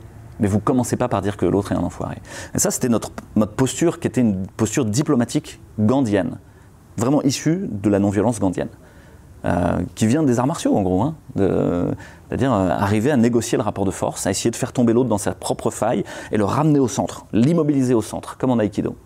[0.40, 2.16] Mais vous commencez pas par dire que l'autre est un enfoiré.
[2.54, 6.38] Et ça, c'était notre, notre posture qui était une posture diplomatique gandhienne,
[6.96, 8.68] vraiment issue de la non-violence gandhienne,
[9.44, 11.02] euh, qui vient des arts martiaux en gros.
[11.02, 14.92] Hein, c'est-à-dire euh, arriver à négocier le rapport de force, à essayer de faire tomber
[14.92, 18.58] l'autre dans sa propre faille et le ramener au centre, l'immobiliser au centre, comme en
[18.58, 18.96] aïkido.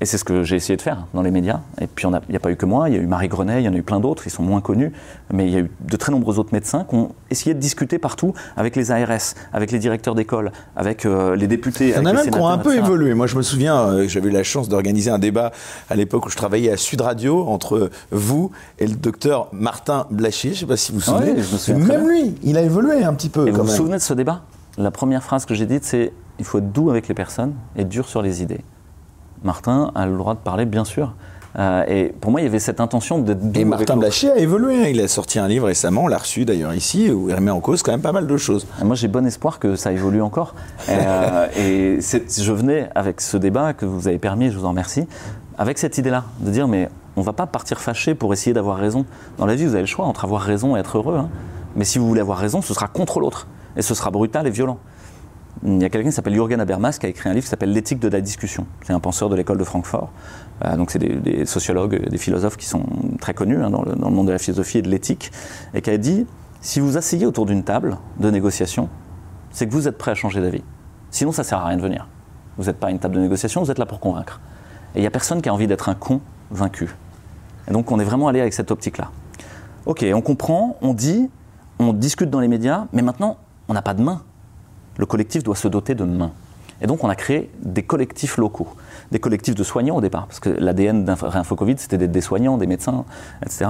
[0.00, 1.60] Et c'est ce que j'ai essayé de faire dans les médias.
[1.80, 3.62] Et puis, il n'y a, pas eu que moi, il y a eu Marie Grenet,
[3.62, 4.92] il y en a eu plein d'autres, ils sont moins connus,
[5.32, 7.98] mais il y a eu de très nombreux autres médecins qui ont essayé de discuter
[7.98, 11.90] partout avec les ARS, avec les directeurs d'école, avec euh, les députés.
[11.90, 13.14] Il y en a même qui ont un peu évolué.
[13.14, 15.52] Moi, je me souviens, euh, j'avais eu la chance d'organiser un débat
[15.88, 20.50] à l'époque où je travaillais à Sud Radio entre vous et le docteur Martin Blachier.
[20.50, 21.40] Je ne sais pas si vous vous souvenez.
[21.40, 23.46] je me souviens même lui, il a évolué un petit peu.
[23.46, 24.42] Et vous vous souvenez de ce débat?
[24.76, 27.84] La première phrase que j'ai dite, c'est il faut être doux avec les personnes et
[27.84, 28.60] dur sur les idées.
[29.44, 31.14] Martin a le droit de parler, bien sûr.
[31.56, 33.36] Euh, et pour moi, il y avait cette intention de.
[33.54, 34.74] Et Martin Blachier a évolué.
[34.76, 34.88] Hein.
[34.88, 37.60] Il a sorti un livre récemment, on l'a reçu d'ailleurs ici, où il remet en
[37.60, 38.66] cause quand même pas mal de choses.
[38.82, 40.54] moi, j'ai bon espoir que ça évolue encore.
[40.88, 45.06] Euh, et je venais avec ce débat que vous avez permis, je vous en remercie,
[45.56, 48.76] avec cette idée-là, de dire mais on ne va pas partir fâché pour essayer d'avoir
[48.76, 49.06] raison.
[49.38, 51.16] Dans la vie, vous avez le choix entre avoir raison et être heureux.
[51.16, 51.28] Hein.
[51.76, 53.46] Mais si vous voulez avoir raison, ce sera contre l'autre.
[53.76, 54.78] Et ce sera brutal et violent.
[55.62, 57.72] Il y a quelqu'un qui s'appelle Jürgen Habermas qui a écrit un livre qui s'appelle
[57.72, 58.66] L'éthique de la discussion.
[58.84, 60.10] C'est un penseur de l'école de Francfort.
[60.64, 62.84] Euh, donc c'est des, sociologues, des philosophes qui sont
[63.20, 65.32] très connus hein, dans, le, monde de la philosophie et de l'éthique,
[65.72, 66.26] et qui a dit
[66.60, 68.88] si vous asseyez autour d'une table de négociation,
[69.50, 70.62] c'est que vous êtes prêt à changer d'avis.
[71.10, 72.08] Sinon, ça sert à rien de venir.
[72.56, 74.40] Vous n'êtes pas à une table de négociation, vous êtes là pour convaincre.
[74.94, 76.94] Et il n'y a personne qui a envie d'être un con vaincu.
[77.68, 79.10] Et donc on est vraiment allé avec cette optique-là.
[79.86, 81.30] Ok, on comprend, on dit,
[81.78, 83.36] on discute dans les médias, mais maintenant,
[83.68, 84.22] on n'a pas de main
[84.96, 86.32] le collectif doit se doter de mains.
[86.80, 88.68] Et donc on a créé des collectifs locaux,
[89.12, 93.04] des collectifs de soignants au départ, parce que l'ADN d'InfoCovid, c'était des soignants, des médecins,
[93.42, 93.66] etc.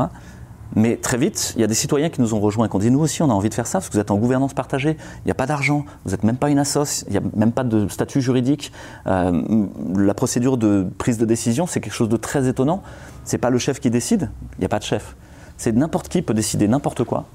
[0.76, 2.80] Mais très vite, il y a des citoyens qui nous ont rejoints et qui ont
[2.80, 4.54] dit Nous aussi, on a envie de faire ça, parce que vous êtes en gouvernance
[4.54, 7.22] partagée, il n'y a pas d'argent, vous n'êtes même pas une assoce, il n'y a
[7.36, 8.72] même pas de statut juridique.
[9.06, 12.82] Euh, la procédure de prise de décision, c'est quelque chose de très étonnant.
[13.24, 15.14] Ce n'est pas le chef qui décide, il n'y a pas de chef.
[15.56, 17.26] C'est n'importe qui peut décider n'importe quoi.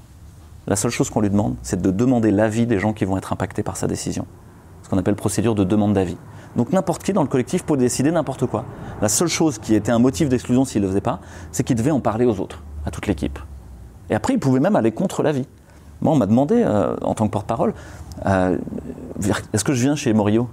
[0.66, 3.32] La seule chose qu'on lui demande, c'est de demander l'avis des gens qui vont être
[3.32, 4.26] impactés par sa décision.
[4.82, 6.16] Ce qu'on appelle procédure de demande d'avis.
[6.56, 8.64] Donc n'importe qui dans le collectif peut décider n'importe quoi.
[9.00, 11.20] La seule chose qui était un motif d'exclusion s'il ne le faisait pas,
[11.52, 13.38] c'est qu'il devait en parler aux autres, à toute l'équipe.
[14.10, 15.46] Et après, il pouvait même aller contre l'avis.
[16.00, 17.74] Moi, on m'a demandé, euh, en tant que porte-parole,
[18.26, 18.58] euh,
[19.52, 20.48] est-ce que je viens chez Morio?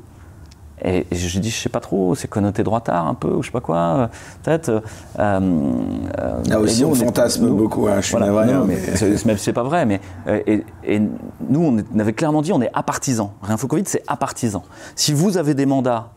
[0.84, 3.52] Et, je dis, je sais pas trop, c'est connoté droitard un peu, ou je sais
[3.52, 4.08] pas quoi, euh,
[4.44, 4.70] peut-être.
[4.70, 4.82] Euh,
[5.18, 10.00] euh, Là aussi, on fantasme beaucoup, hein, je suis voilà, mais c'est pas vrai, mais.
[10.46, 11.02] Et,
[11.50, 13.34] nous, on avait clairement dit, on est apartisan.
[13.42, 14.63] Rien Covid, c'est apartisan.
[14.96, 16.12] Si vous avez des mandats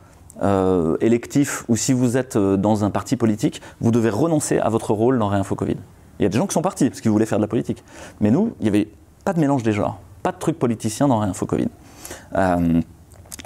[1.00, 5.18] électifs ou si vous êtes dans un parti politique, vous devez renoncer à votre rôle
[5.18, 5.76] dans Réinfo Covid.
[6.18, 7.82] Il y a des gens qui sont partis parce qu'ils voulaient faire de la politique.
[8.20, 8.88] Mais nous, il n'y avait
[9.24, 11.68] pas de mélange des genres, pas de truc politicien dans Réinfo Covid.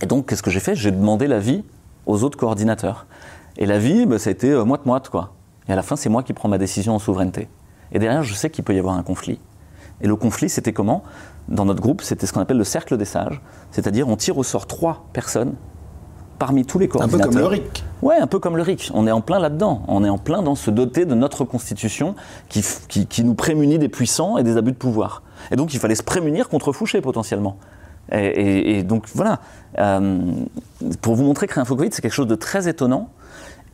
[0.02, 0.74] Et donc, qu'est-ce que j'ai fait?
[0.74, 1.64] J'ai demandé l'avis
[2.06, 3.06] aux autres coordinateurs.
[3.56, 5.34] Et l'avis, bah, ça a été euh, moite-moite, quoi.
[5.68, 7.48] Et à la fin, c'est moi qui prends ma décision en souveraineté.
[7.92, 9.38] Et derrière, je sais qu'il peut y avoir un conflit.
[10.00, 11.02] Et le conflit, c'était comment?
[11.48, 13.40] Dans notre groupe, c'était ce qu'on appelle le cercle des sages.
[13.70, 15.54] C'est-à-dire, on tire au sort trois personnes
[16.38, 17.28] parmi tous les coordinateurs.
[17.28, 17.84] Un peu comme le RIC.
[18.02, 18.90] Ouais, un peu comme le RIC.
[18.92, 19.82] On est en plein là-dedans.
[19.86, 22.16] On est en plein dans se doter de notre constitution
[22.48, 25.22] qui, qui, qui nous prémunit des puissants et des abus de pouvoir.
[25.52, 27.56] Et donc, il fallait se prémunir contre Fouché potentiellement.
[28.12, 29.40] Et, donc voilà,
[29.78, 30.32] euh,
[31.00, 33.08] pour vous montrer que Covid, c'est quelque chose de très étonnant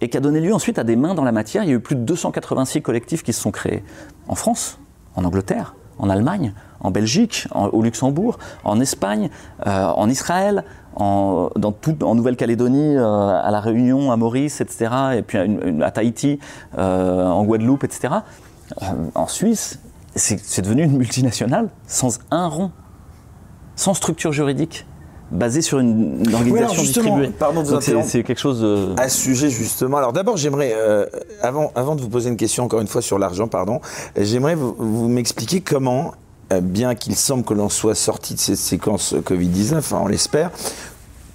[0.01, 1.65] et qui a donné lieu ensuite à des mains dans la matière.
[1.65, 3.85] Il y a eu plus de 286 collectifs qui se sont créés
[4.29, 4.79] en France,
[5.15, 9.29] en Angleterre, en Allemagne, en Belgique, au Luxembourg, en Espagne,
[9.67, 10.65] euh, en Israël,
[10.95, 11.51] en
[12.15, 15.39] Nouvelle-Calédonie, euh, à La Réunion, à Maurice, etc., et puis
[15.83, 16.39] à, Tahiti,
[16.79, 18.15] en Guadeloupe, etc.
[19.15, 19.81] en Suisse,
[20.15, 22.71] c'est devenu une multinationale sans un rond
[23.81, 24.85] sans structure juridique
[25.31, 27.29] basée sur une, organisation distribuée.
[27.29, 27.65] Pardon
[28.03, 28.95] c'est quelque chose de...
[28.99, 29.97] À ce sujet, justement.
[29.97, 31.07] Alors d'abord, j'aimerais, euh,
[31.41, 33.81] avant, avant de vous poser une question, encore une fois, sur l'argent, pardon,
[34.17, 36.13] j'aimerais vous, vous m'expliquer comment,
[36.53, 40.51] euh, bien qu'il semble que l'on soit sorti de cette séquence Covid-19, enfin, on l'espère,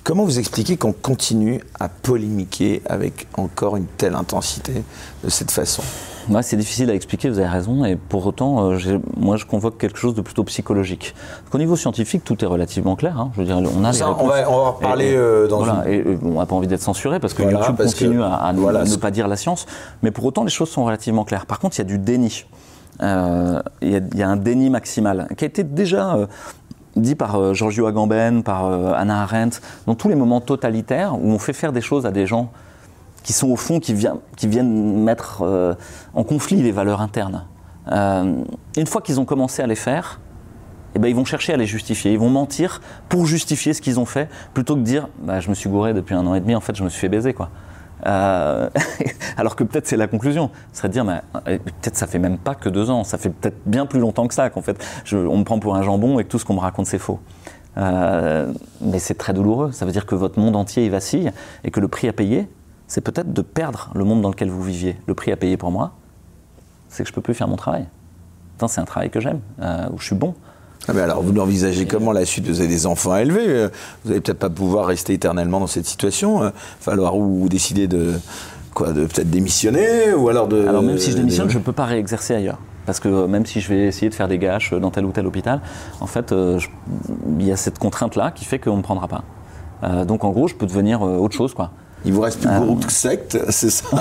[0.03, 4.83] Comment vous expliquez qu'on continue à polémiquer avec encore une telle intensité
[5.23, 5.81] de cette façon?
[6.29, 9.77] Moi, c'est difficile à expliquer, vous avez raison, et pour autant, euh, moi, je convoque
[9.77, 11.13] quelque chose de plutôt psychologique.
[11.53, 13.19] Au niveau scientifique, tout est relativement clair.
[13.19, 13.31] Hein.
[13.35, 15.99] Je veux dire, on a Ça, on, va, on va reparler euh, dans voilà, et,
[16.05, 18.33] euh, on n'a pas envie d'être censuré parce que Voilà, YouTube parce continue que- à,
[18.35, 19.65] à ne- voilà, ne c'est- pas dire la science,
[20.03, 21.45] mais pour autant, les choses sont relativement claires.
[21.45, 22.45] Par contre, il y a du déni.
[23.01, 26.17] Euh, Il y, y a un déni maximal qui a été déjà
[26.95, 31.51] dit par Giorgio Agamben, par Hannah Arendt, dans tous les moments totalitaires où on fait
[31.51, 32.51] faire des choses à des gens
[33.25, 35.73] qui sont au fond, qui, vient- qui viennent mettre euh,
[36.13, 37.43] en conflit les valeurs internes.
[37.91, 38.35] Euh,
[38.77, 40.19] une fois qu'ils ont commencé à les faire,
[40.93, 42.13] eh ben, ils vont chercher à les justifier.
[42.13, 45.55] Ils vont mentir pour justifier ce qu'ils ont fait, plutôt que dire bah, Je me
[45.55, 47.33] suis gouré depuis un an et demi, en fait, je me suis fait baiser.
[47.33, 47.49] Quoi.
[48.05, 48.69] Euh,
[49.37, 50.51] alors que peut-être c'est la conclusion.
[50.71, 53.29] Ce serait de dire euh, Peut-être ça fait même pas que deux ans, ça fait
[53.31, 56.19] peut-être bien plus longtemps que ça qu'en fait, je- on me prend pour un jambon
[56.19, 57.19] et que tout ce qu'on me raconte c'est faux.
[57.77, 59.71] Mais c'est très douloureux.
[59.71, 61.31] Ça veut dire que votre monde entier il vacille
[61.63, 62.47] et que le prix à payer,
[62.87, 64.97] c'est peut-être de perdre le monde dans lequel vous viviez.
[65.07, 65.93] Le prix à payer pour moi,
[66.89, 67.85] c'est que je peux plus faire mon travail.
[68.67, 70.33] C'est un travail que j'aime, euh, où je suis bon.
[70.87, 73.43] Ah, mais alors, vous l'envisagez comment la suite Vous avez des enfants à élever.
[73.47, 73.69] euh,
[74.03, 76.43] Vous n'allez peut-être pas pouvoir rester éternellement dans cette situation.
[76.43, 78.13] euh, falloir ou décider de
[78.73, 80.65] quoi, de peut-être démissionner ou alors de.
[80.67, 82.59] Alors même si je démissionne, je ne peux pas réexercer ailleurs.
[82.85, 85.11] Parce que euh, même si je vais essayer de faire des gâches dans tel ou
[85.11, 85.59] tel hôpital,
[86.01, 86.69] en fait, euh, je-
[87.39, 89.23] il y a cette contrainte-là qui fait qu'on ne me prendra pas.
[89.83, 91.71] Euh, donc en gros, je peux devenir euh, autre chose, quoi.
[92.05, 93.85] Il vous reste plus que groupe secte, c'est ça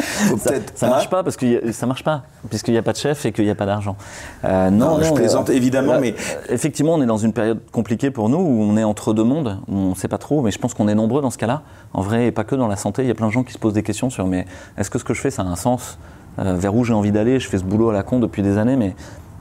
[0.00, 2.82] Faut Ça, ça hein marche pas parce que a- ça marche pas puisqu'il n'y a
[2.82, 3.96] pas de chef et qu'il n'y a pas d'argent.
[4.44, 7.58] Euh, non, Non, je plaisante, évidemment, là, mais- euh, effectivement, on est dans une période
[7.72, 9.58] compliquée pour nous où on est entre deux mondes.
[9.68, 11.62] où On ne sait pas trop, mais je pense qu'on est nombreux dans ce cas-là.
[11.92, 13.02] En vrai, et pas que dans la santé.
[13.02, 14.46] Il y a plein de gens qui se posent des questions sur mais
[14.78, 15.98] est-ce que ce que je fais, ça a un sens?
[16.38, 17.40] Euh, Vers où j'ai envie d'aller?
[17.40, 18.94] Je fais ce boulot à la con depuis des années, mais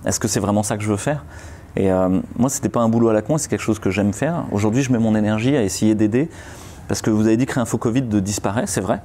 [0.06, 1.23] est-ce que c'est vraiment ça que je veux faire?
[1.75, 4.13] Et euh, moi, c'était pas un boulot à la con, c'est quelque chose que j'aime
[4.13, 4.43] faire.
[4.51, 6.29] Aujourd'hui, je mets mon énergie à essayer d'aider
[6.87, 9.01] parce que vous avez dit que Réinfo Covid disparaît, c'est vrai.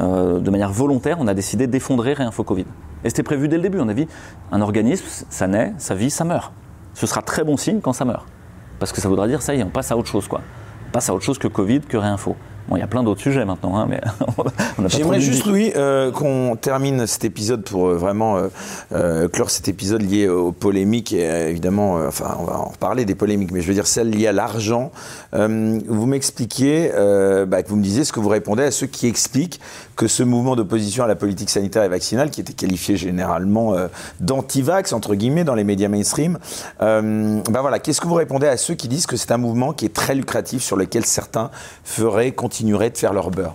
[0.00, 2.66] Euh, de manière volontaire, on a décidé d'effondrer Réinfo Covid.
[3.04, 3.80] Et c'était prévu dès le début.
[3.80, 4.08] On a dit,
[4.50, 6.52] un organisme, ça naît, ça vit, ça meurt.
[6.94, 8.26] Ce sera très bon signe quand ça meurt.
[8.78, 10.40] Parce que ça voudra dire, ça y est, on passe à autre chose, quoi.
[10.88, 12.36] On passe à autre chose que Covid, que Réinfo.
[12.68, 14.00] Bon, il y a plein d'autres sujets maintenant, hein, mais
[14.38, 15.44] on pas trop J'aimerais juste.
[15.44, 18.38] Louis, euh, qu'on termine cet épisode pour euh, vraiment
[18.92, 21.12] euh, clore cet épisode lié aux polémiques.
[21.12, 24.28] Et, évidemment, enfin, on va en reparler des polémiques, mais je veux dire celles liées
[24.28, 24.92] à l'argent.
[25.32, 26.90] Vous m'expliquiez,
[27.46, 29.60] bah, que vous me disiez ce que vous répondez à ceux qui expliquent
[29.96, 33.88] que ce mouvement d'opposition à la politique sanitaire et vaccinale, qui était qualifié généralement euh,
[34.20, 36.38] d'anti-vax, entre guillemets, dans les médias mainstream,
[36.82, 39.72] euh, bah voilà, qu'est-ce que vous répondez à ceux qui disent que c'est un mouvement
[39.72, 41.50] qui est très lucratif, sur lequel certains
[41.84, 43.54] feraient, continueraient de faire leur beurre?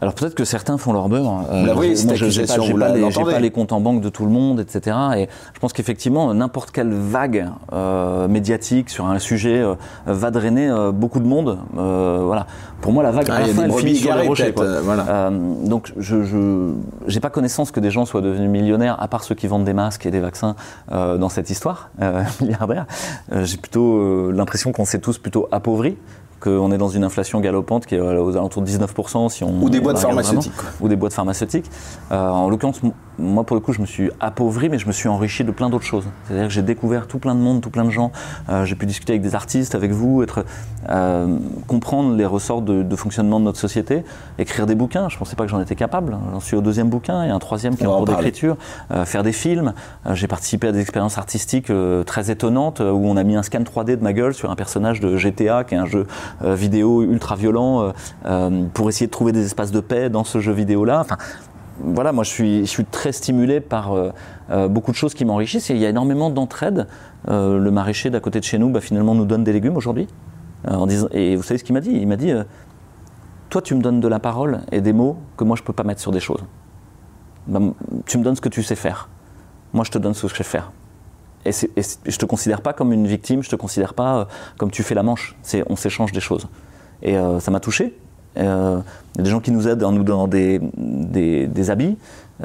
[0.00, 1.42] Alors peut-être que certains font leur beurre.
[1.74, 4.30] Voyez, moi, cette je- j'ai pas, pas pas les comptes en banque de tout le
[4.30, 4.96] monde, etc.
[5.16, 9.74] Et je pense qu'effectivement, n'importe quelle vague euh, médiatique sur un sujet euh,
[10.06, 11.58] va drainer euh, beaucoup de monde.
[11.76, 12.46] Euh, voilà.
[12.80, 14.42] Pour moi, la vague, Ah, à la fin, elle finit sur les égarées, rochers.
[14.52, 14.64] peut-être, quoi.
[14.66, 15.06] euh, voilà.
[15.08, 15.30] Euh,
[15.66, 16.72] donc, je
[17.08, 19.72] j'ai pas connaissance que des gens soient devenus millionnaires, à part ceux qui vendent des
[19.72, 20.54] masques et des vaccins
[20.92, 22.86] euh, dans cette histoire, euh, milliardaires.
[23.32, 25.96] Euh, j'ai plutôt euh, l'impression qu'on s'est tous plutôt appauvris
[26.40, 29.70] qu'on est dans une inflation galopante qui est aux alentours de 19% si on Ou
[29.70, 30.70] des boîtes pharmaceutiques, vraiment.
[30.80, 31.70] ou des boîtes pharmaceutiques.
[32.12, 32.80] Euh, en l'occurrence,
[33.18, 35.68] moi pour le coup, je me suis appauvri, mais je me suis enrichi de plein
[35.68, 36.06] d'autres choses.
[36.24, 38.12] C'est-à-dire que j'ai découvert tout plein de monde, tout plein de gens.
[38.48, 40.44] Euh, j'ai pu discuter avec des artistes, avec vous, être,
[40.88, 44.04] euh, comprendre les ressorts de, de fonctionnement de notre société,
[44.38, 45.08] écrire des bouquins.
[45.08, 46.16] Je pensais pas que j'en étais capable.
[46.32, 48.56] J'en suis au deuxième bouquin et un troisième qui est en cours d'écriture.
[48.90, 49.74] Euh, faire des films.
[50.12, 51.72] J'ai participé à des expériences artistiques
[52.06, 55.00] très étonnantes où on a mis un scan 3D de ma gueule sur un personnage
[55.00, 56.06] de GTA, qui est un jeu
[56.42, 57.92] vidéo ultra violent,
[58.74, 61.00] pour essayer de trouver des espaces de paix dans ce jeu vidéo-là.
[61.00, 61.16] Enfin,
[61.80, 64.10] voilà, moi je suis, je suis très stimulé par euh,
[64.50, 65.70] euh, beaucoup de choses qui m'enrichissent.
[65.70, 66.86] Et il y a énormément d'entraide.
[67.28, 70.08] Euh, le maraîcher d'à côté de chez nous, bah, finalement, nous donne des légumes aujourd'hui.
[71.12, 71.92] Et vous savez ce qu'il m'a dit?
[71.92, 72.32] Il m'a dit
[73.48, 75.84] Toi, tu me donnes de la parole et des mots que moi je peux pas
[75.84, 76.44] mettre sur des choses.
[77.46, 77.60] Bah,
[78.06, 79.08] tu me donnes ce que tu sais faire.
[79.72, 80.72] Moi, je te donne ce que je sais faire.
[81.44, 84.26] Et, et je te considère pas comme une victime, je te considère pas
[84.58, 85.36] comme tu fais la manche.
[85.68, 86.48] On s'échange des choses.
[87.02, 87.96] Et ça m'a touché.
[88.36, 88.80] Euh,
[89.14, 91.96] Il y a des gens qui nous aident en nous donnant des, des, habits.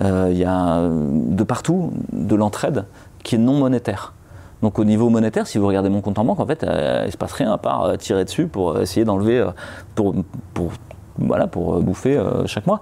[0.02, 2.86] Euh, Il y a euh, de partout de l'entraide
[3.24, 4.14] qui est non monétaire.
[4.62, 7.12] Donc au niveau monétaire, si vous regardez mon compte en banque, en fait, il ne
[7.12, 9.46] se passe rien à part tirer dessus pour essayer d'enlever,
[9.94, 10.16] pour,
[10.54, 10.72] pour,
[11.18, 12.80] voilà, pour bouffer chaque mois.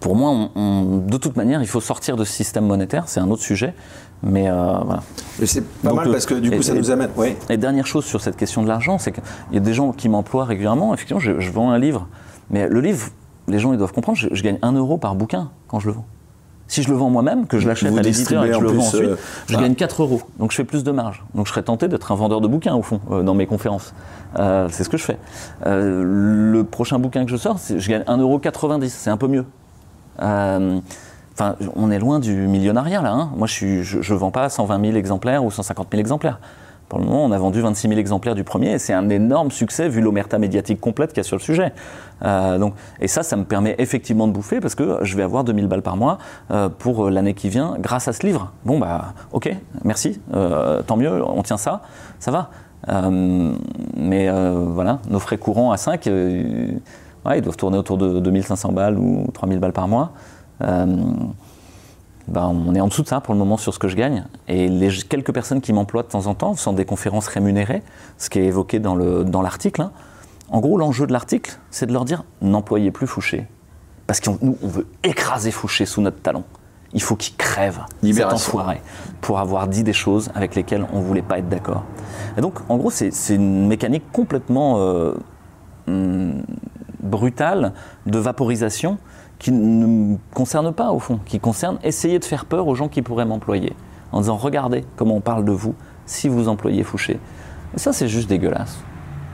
[0.00, 3.42] Pour moi, de toute manière, il faut sortir de ce système monétaire, c'est un autre
[3.42, 3.74] sujet.
[4.22, 4.54] Mais euh,
[4.84, 5.02] voilà.
[5.44, 7.10] C'est pas Donc, mal parce que du coup, et- ça nous amène.
[7.16, 7.34] Oui.
[7.50, 10.08] Et dernière chose sur cette question de l'argent, c'est qu'il y a des gens qui
[10.08, 10.94] m'emploient régulièrement.
[10.94, 12.06] Effectivement, je, je vends un livre.
[12.50, 13.08] Mais le livre,
[13.48, 15.94] les gens ils doivent comprendre, je, je gagne 1 euro par bouquin quand je le
[15.94, 16.04] vends.
[16.68, 18.82] Si je le vends moi-même, que je l'achète à l'éditeur et que je le vends
[18.82, 20.22] ensuite, euh, je gagne 4 euros.
[20.38, 21.22] Donc je fais plus de marge.
[21.34, 23.92] Donc je serais tenté d'être un vendeur de bouquins au fond, euh, dans mes conférences.
[24.38, 25.18] Euh, c'est ce que je fais.
[25.66, 28.40] Le prochain bouquin que je sors, je gagne 1,90 euro.
[28.88, 29.44] C'est un peu mieux.
[31.76, 33.12] On est loin du millionnaire là.
[33.12, 33.30] hein.
[33.36, 36.38] Moi, je ne vends pas 120 000 exemplaires ou 150 000 exemplaires.
[36.88, 39.50] Pour le moment, on a vendu 26 000 exemplaires du premier et c'est un énorme
[39.50, 41.72] succès vu l'omerta médiatique complète qu'il y a sur le sujet.
[42.22, 42.68] Euh,
[43.00, 45.80] et ça, ça me permet effectivement de bouffer parce que je vais avoir 2000 balles
[45.80, 46.18] par mois
[46.50, 48.52] euh, pour l'année qui vient grâce à ce livre.
[48.66, 51.80] Bon, bah, ok, merci, euh, tant mieux, on tient ça,
[52.20, 52.50] ça va.
[53.96, 56.72] Mais voilà, nos frais courants à 5, euh,
[57.24, 60.10] ouais, ils doivent tourner autour de 2500 balles ou 3000 balles par mois.
[60.62, 60.86] Euh,
[62.28, 64.24] ben, on est en dessous de ça pour le moment sur ce que je gagne.
[64.48, 67.82] Et les quelques personnes qui m'emploient de temps en temps sont des conférences rémunérées,
[68.16, 69.82] ce qui est évoqué dans le- dans l'article.
[69.82, 69.90] hein.
[70.48, 73.46] En gros, l'enjeu de l'article, c'est de leur dire n'employez plus Fouché.
[74.06, 76.44] Parce que nous, on veut écraser Fouché sous notre talon.
[76.94, 78.36] Il faut qu'il crève, cet Libération.
[78.36, 78.82] enfoiré,
[79.22, 81.84] pour avoir dit des choses avec lesquelles on ne voulait pas être d'accord.
[82.36, 85.14] Et donc, en gros, c'est c'est une mécanique complètement euh,
[85.88, 86.42] hum,
[87.02, 87.72] brutale
[88.06, 88.98] de vaporisation
[89.42, 92.88] qui ne me concerne pas, au fond, qui concerne essayer de faire peur aux gens
[92.88, 93.72] qui pourraient m'employer.
[94.12, 95.74] En disant, regardez comment on parle de vous
[96.06, 97.18] si vous employez Fouché.
[97.74, 98.78] Ça, c'est juste dégueulasse.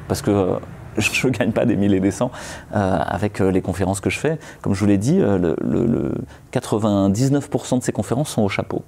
[0.08, 0.58] Parce que euh,
[0.96, 2.30] je ne gagne pas des mille et des cents
[2.74, 4.38] euh, avec euh, les conférences que je fais.
[4.62, 6.14] Comme je vous l'ai dit, le
[6.54, 8.82] 99% de ces conférences sont au chapeau.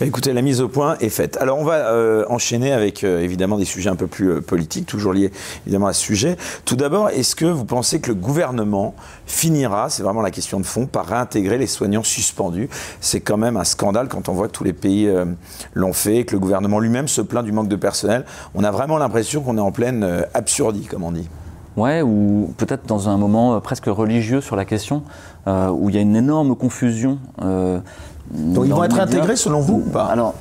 [0.00, 1.36] Bah, écoutez, la mise au point est faite.
[1.40, 4.86] Alors on va euh, enchaîner avec euh, évidemment des sujets un peu plus euh, politiques,
[4.86, 5.32] toujours liés
[5.66, 6.36] évidemment à ce sujet.
[6.64, 8.94] Tout d'abord, est-ce que vous pensez que le gouvernement
[9.26, 12.68] finira, c'est vraiment la question de fond, par réintégrer les soignants suspendus?
[13.00, 15.12] C'est quand même un scandale quand on voit que tous les pays
[15.74, 18.24] l'ont fait, que le gouvernement lui-même se plaint du manque de personnel.
[18.54, 21.28] On a vraiment l'impression qu'on est en pleine absurdie, comme on dit.
[21.76, 25.02] Ouais, ou peut-être dans un moment presque religieux sur la question,
[25.46, 27.18] où il y a une énorme confusion.
[28.30, 30.06] Donc ils vont être intégrés selon vous ou pas?
[30.06, 30.34] Alors,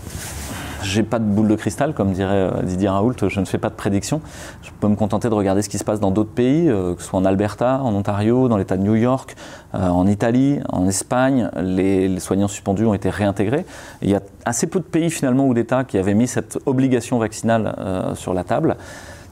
[0.83, 3.69] j'ai pas de boule de cristal, comme dirait euh, Didier Raoult, je ne fais pas
[3.69, 4.21] de prédiction.
[4.61, 7.01] Je peux me contenter de regarder ce qui se passe dans d'autres pays, euh, que
[7.01, 9.35] ce soit en Alberta, en Ontario, dans l'État de New York,
[9.73, 11.49] euh, en Italie, en Espagne.
[11.61, 13.65] Les, les soignants suspendus ont été réintégrés.
[14.01, 16.59] Et il y a assez peu de pays finalement ou d'États qui avaient mis cette
[16.65, 18.77] obligation vaccinale euh, sur la table.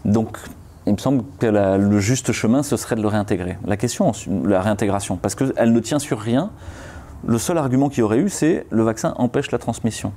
[0.04, 0.38] Donc,
[0.88, 3.58] il me semble que la- le juste chemin, ce serait de le réintégrer.
[3.66, 4.12] La question,
[4.46, 6.50] la réintégration, parce qu'elle ne tient sur rien.
[7.28, 10.12] Le seul argument qu'il y aurait eu, c'est le vaccin empêche la transmission.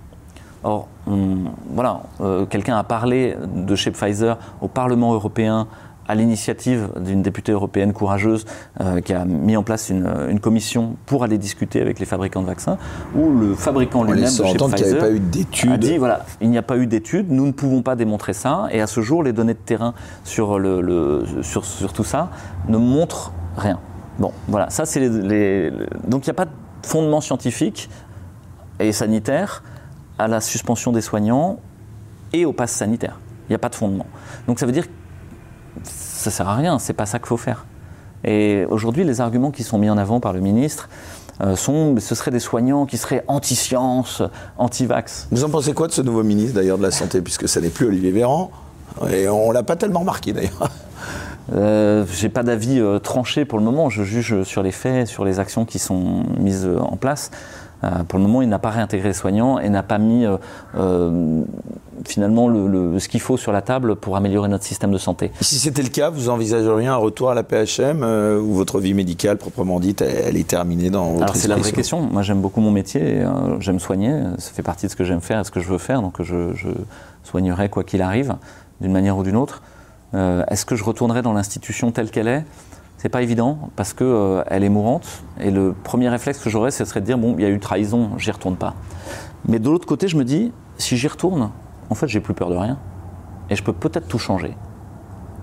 [0.65, 5.69] Or, on- voilà, euh, quelqu'un a parlé de chez Pfizer au Parlement européen
[6.11, 8.47] à l'initiative d'une députée européenne courageuse
[8.81, 12.41] euh, qui a mis en place une, une commission pour aller discuter avec les fabricants
[12.41, 12.79] de vaccins,
[13.15, 15.21] où le fabricant lui-même de chez Pfizer pas eu
[15.75, 18.69] a dit voilà, il n'y a pas eu d'études, nous ne pouvons pas démontrer ça,
[18.73, 19.93] et à ce jour, les données de terrain
[20.25, 22.31] sur, le, le- sur, sur tout ça
[22.69, 23.79] ne montrent rien.
[24.19, 26.51] Bon, voilà, ça c'est les, les- le- donc il n'y a pas de
[26.83, 27.89] fondement scientifique
[28.81, 29.63] et sanitaire
[30.19, 31.59] à la suspension des soignants
[32.33, 33.19] et au pass sanitaire.
[33.49, 34.07] Il n'y a pas de fondement.
[34.47, 34.93] Donc ça veut dire que
[35.85, 37.67] ça sert à rien, c'est pas ça qu'il faut faire.
[38.25, 40.89] Et aujourd'hui, les arguments qui sont mis en avant par le ministre
[41.41, 44.23] euh, sont, ce seraient des soignants qui seraient anti-science,
[44.57, 45.29] anti-vax.
[45.31, 47.69] Vous en pensez quoi de ce nouveau ministre d'ailleurs de la Santé, puisque ça n'est
[47.69, 48.51] plus Olivier Véran?
[49.11, 50.69] Et on l'a pas tellement remarqué d'ailleurs.
[51.53, 53.89] Euh, j'ai pas d'avis euh, tranché pour le moment.
[53.91, 57.31] Je juge sur les faits, sur les actions qui sont mises euh, en place.
[57.85, 60.27] Euh, pour le moment, il n'a pas réintégré les soignants et n'a pas mis
[62.07, 65.31] finalement le- le- ce qu'il faut sur la table pour améliorer notre système de santé.
[65.41, 68.95] Si c'était le cas, vous envisageriez un retour à la PHM euh, ou votre vie
[68.95, 72.01] médicale proprement dite, elle, elle est terminée dans votre Alors c'est la vraie question.
[72.01, 75.21] Moi j'aime beaucoup mon métier, euh, j'aime soigner, ça fait partie de ce que j'aime
[75.21, 76.69] faire et ce que je veux faire, donc je, je
[77.25, 78.37] soignerai quoi qu'il arrive,
[78.81, 79.61] d'une manière ou d'une autre.
[80.15, 82.45] Euh, Est-ce que je retournerai dans l'institution telle qu'elle est?
[82.97, 86.73] C'est pas évident parce que euh, elle est mourante et le premier réflexe que j'aurais
[86.73, 88.75] ce serait de dire bon il y a eu trahison, j'y retourne pas.
[89.47, 91.51] Mais de l'autre côté je me dis si j'y retourne,
[91.91, 92.79] en fait j'ai plus peur de rien
[93.51, 94.57] et je peux peut-être tout changer.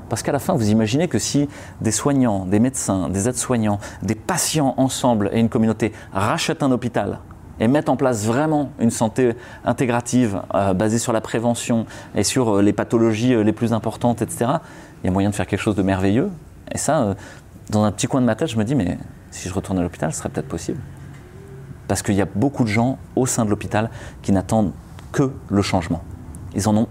[0.09, 1.49] Parce qu'à la fin, vous imaginez que si
[1.81, 7.19] des soignants, des médecins, des aides-soignants, des patients ensemble et une communauté rachètent un hôpital
[7.59, 12.57] et mettent en place vraiment une santé intégrative euh, basée sur la prévention et sur
[12.57, 14.51] euh, les pathologies euh, les plus importantes, etc.,
[15.03, 16.29] il y a moyen de faire quelque chose de merveilleux.
[16.71, 17.15] Et ça,
[17.69, 18.97] dans un petit coin de ma tête, je me dis, mais
[19.29, 20.79] si je retourne à l'hôpital, ce serait peut-être possible.
[21.87, 23.91] Parce qu'il y a beaucoup de gens au sein de l'hôpital
[24.23, 24.71] qui n'attendent
[25.11, 26.01] que le changement.
[26.55, 26.87] Ils en ont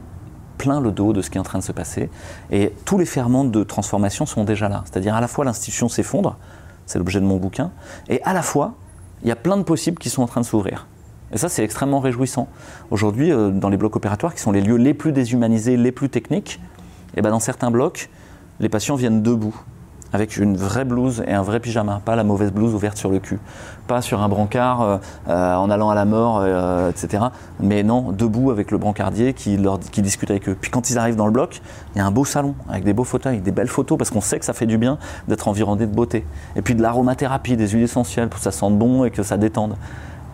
[0.58, 2.08] plein le dos de ce qui est en train de se passer.
[2.50, 4.84] Et tous les ferments de transformation sont déjà là.
[4.84, 6.38] C'est-à-dire à la fois l'institution s'effondre,
[6.86, 7.70] c'est l'objet de mon bouquin,
[8.08, 8.74] et à la fois,
[9.24, 10.86] il y a plein de possibles qui sont en train de s'ouvrir.
[11.32, 12.48] Et ça, c'est extrêmement réjouissant.
[12.90, 16.08] Aujourd'hui, euh, dans les blocs opératoires, qui sont les lieux les plus déshumanisés, les plus
[16.08, 16.60] techniques,
[17.16, 18.10] et ben dans certains blocs,
[18.60, 19.56] les patients viennent debout,
[20.14, 23.18] avec une vraie blouse et un vrai pyjama, pas la mauvaise blouse ouverte sur le
[23.18, 23.40] cul,
[23.88, 24.98] pas sur un brancard euh,
[25.28, 27.24] euh, en allant à la mort, euh, etc.
[27.58, 30.56] Mais non, debout avec le brancardier qui, leur, qui discute avec eux.
[30.58, 31.60] Puis quand ils arrivent dans le bloc,
[31.94, 34.20] il y a un beau salon avec des beaux fauteuils, des belles photos, parce qu'on
[34.20, 36.24] sait que ça fait du bien d'être environné de beauté.
[36.54, 39.36] Et puis de l'aromathérapie, des huiles essentielles pour que ça sente bon et que ça
[39.36, 39.74] détende.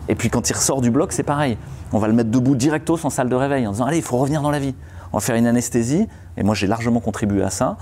[0.09, 1.57] Et puis quand il ressort du bloc, c'est pareil.
[1.91, 4.17] On va le mettre debout directo sans salle de réveil en disant allez, il faut
[4.17, 4.75] revenir dans la vie.
[5.13, 6.07] On va faire une anesthésie.
[6.37, 7.77] Et moi, j'ai largement contribué à ça.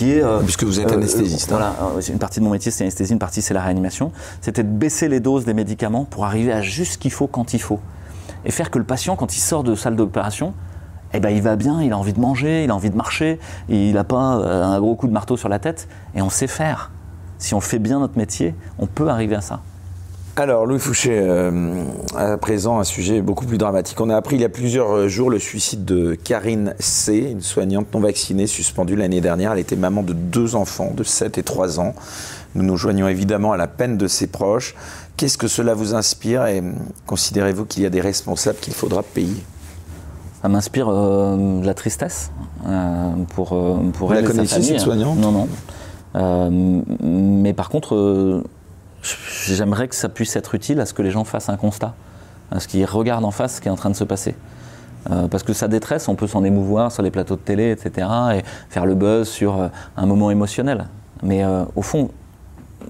[0.00, 1.52] Qui est, euh, Puisque vous êtes euh, anesthésiste.
[1.52, 1.74] euh, hein.
[1.78, 4.12] voilà, une partie de mon métier, c'est l'anesthésie, une partie, c'est la réanimation.
[4.40, 7.52] C'était de baisser les doses des médicaments pour arriver à juste ce qu'il faut quand
[7.52, 7.80] il faut.
[8.46, 10.54] Et faire que le patient, quand il sort de salle d'opération,
[11.12, 13.38] eh ben, il va bien, il a envie de manger, il a envie de marcher,
[13.68, 15.86] il n'a pas euh, un gros coup de marteau sur la tête.
[16.14, 16.92] Et on sait faire.
[17.36, 19.60] Si on fait bien notre métier, on peut arriver à ça.
[20.40, 21.84] Alors, Louis Fouché, euh,
[22.16, 24.00] à présent, un sujet beaucoup plus dramatique.
[24.00, 27.92] On a appris il y a plusieurs jours le suicide de Karine C., une soignante
[27.92, 29.52] non vaccinée suspendue l'année dernière.
[29.52, 31.92] Elle était maman de deux enfants de 7 et 3 ans.
[32.54, 34.74] Nous nous joignons évidemment à la peine de ses proches.
[35.18, 36.62] Qu'est-ce que cela vous inspire et
[37.06, 39.44] considérez-vous qu'il y a des responsables qu'il faudra payer?
[40.40, 42.30] Ça m'inspire euh, de la tristesse
[42.66, 43.48] euh, pour,
[43.92, 44.68] pour Vous la elle sa connaissiez, famille.
[44.70, 45.18] cette soignante?
[45.18, 45.32] Non,
[46.14, 46.90] non.
[47.02, 48.42] Mais par contre,
[49.46, 51.94] j'aimerais que ça puisse être utile à ce que les gens fassent un constat,
[52.50, 54.34] à ce qu'ils regardent en face ce qui est en train de se passer.
[55.10, 58.06] Euh, parce que sa détresse, on peut s'en émouvoir sur les plateaux de télé, etc.,
[58.34, 60.86] et faire le buzz sur euh, un moment émotionnel.
[61.22, 62.10] Mais euh, au fond,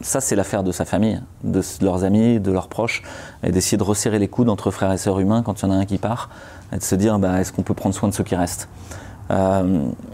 [0.01, 3.03] ça, c'est l'affaire de sa famille, de leurs amis, de leurs proches,
[3.43, 5.73] et d'essayer de resserrer les coudes entre frères et sœurs humains quand il y en
[5.73, 6.31] a un qui part,
[6.73, 8.69] et de se dire, bah, est-ce qu'on peut prendre soin de ceux qui restent?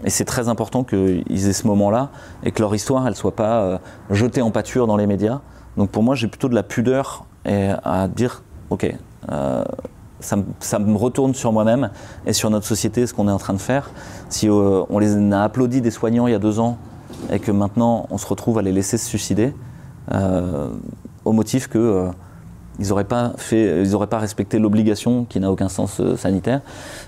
[0.03, 2.09] Et c'est très important qu'ils aient ce moment-là,
[2.43, 3.79] et que leur histoire, elle soit pas
[4.11, 5.41] jetée en pâture dans les médias.
[5.77, 8.93] Donc pour moi, j'ai plutôt de la pudeur et à dire, ok,
[9.31, 9.63] euh,
[10.19, 11.91] ça, me- retourne sur moi-même
[12.25, 13.91] et sur notre société, ce qu'on est en train de faire.
[14.29, 16.77] Si euh, on les a applaudi des soignants il y a deux ans
[17.31, 19.53] et que maintenant on se retrouve à les laisser se suicider,
[20.13, 20.69] euh,
[21.25, 22.07] au motif que
[22.79, 26.61] ils n'auraient pas fait, ils auraient pas respecté l'obligation qui n'a aucun sens sanitaire.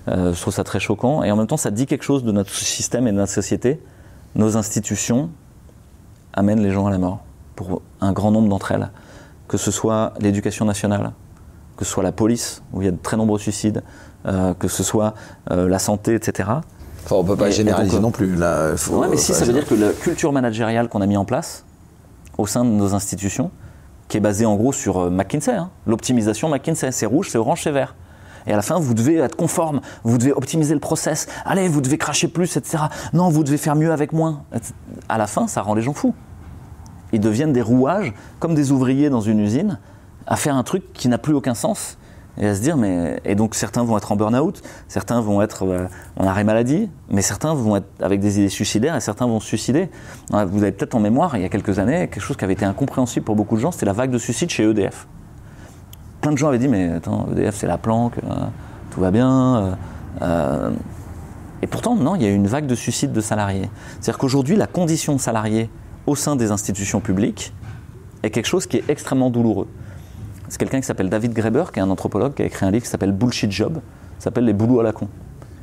[0.07, 2.49] Je trouve ça très choquant et en même temps ça dit quelque chose de notre
[2.49, 3.79] système et de notre société.
[4.35, 5.29] Nos institutions
[6.33, 7.19] amènent les gens à la mort
[7.59, 8.89] pour un grand nombre d'entre elles,
[9.49, 11.11] que ce soit l'éducation nationale,
[11.75, 13.83] que ce soit la police où il y a de très nombreux suicides,
[14.25, 15.13] euh, que ce soit
[15.51, 16.47] euh, la santé, etc.
[17.03, 18.35] Enfin, on peut pas Et- et généraliser donc, euh, non plus.
[18.37, 21.17] Là, faut- Ouais, mais si, ça veut dire que la culture managériale qu'on a mis
[21.17, 21.65] en place
[22.37, 23.51] au sein de nos institutions,
[24.07, 27.71] qui est basée en gros sur McKinsey, hein, l'optimisation McKinsey, c'est rouge, c'est orange, c'est
[27.71, 27.93] vert.
[28.47, 31.81] Et à la fin, vous devez être conforme, vous devez optimiser le process, allez, vous
[31.81, 32.83] devez cracher plus, etc.
[33.11, 34.43] Non, vous devez faire mieux avec moins.
[35.09, 36.15] À la fin, ça rend les gens fous.
[37.13, 39.79] Ils deviennent des rouages, comme des ouvriers dans une usine,
[40.27, 41.97] à faire un truc qui n'a plus aucun sens.
[42.37, 43.19] Et à se dire, mais.
[43.25, 47.21] Et donc certains vont être en burn-out, certains vont être euh, en arrêt maladie, mais
[47.21, 49.89] certains vont être avec des idées suicidaires et certains vont se suicider.
[50.29, 52.63] Vous avez peut-être en mémoire, il y a quelques années, quelque chose qui avait été
[52.63, 55.07] incompréhensible pour beaucoup de gens, c'était la vague de suicides chez EDF.
[56.21, 58.45] Plein de gens avaient dit, mais attends, EDF c'est la planque, euh,
[58.91, 59.77] tout va bien.
[60.21, 60.71] euh,
[61.61, 63.69] et pourtant, non, il y a eu une vague de suicides de salariés.
[63.99, 65.69] C'est-à-dire qu'aujourd'hui, la condition salariée
[66.09, 67.53] au sein des institutions publiques
[68.23, 69.67] est quelque chose qui est extrêmement douloureux.
[70.47, 72.83] C'est quelqu'un qui s'appelle David Graeber, qui est un anthropologue, qui a écrit un livre
[72.83, 73.79] qui s'appelle Bullshit Job,
[74.17, 75.07] s'appelle Les boulots à la con.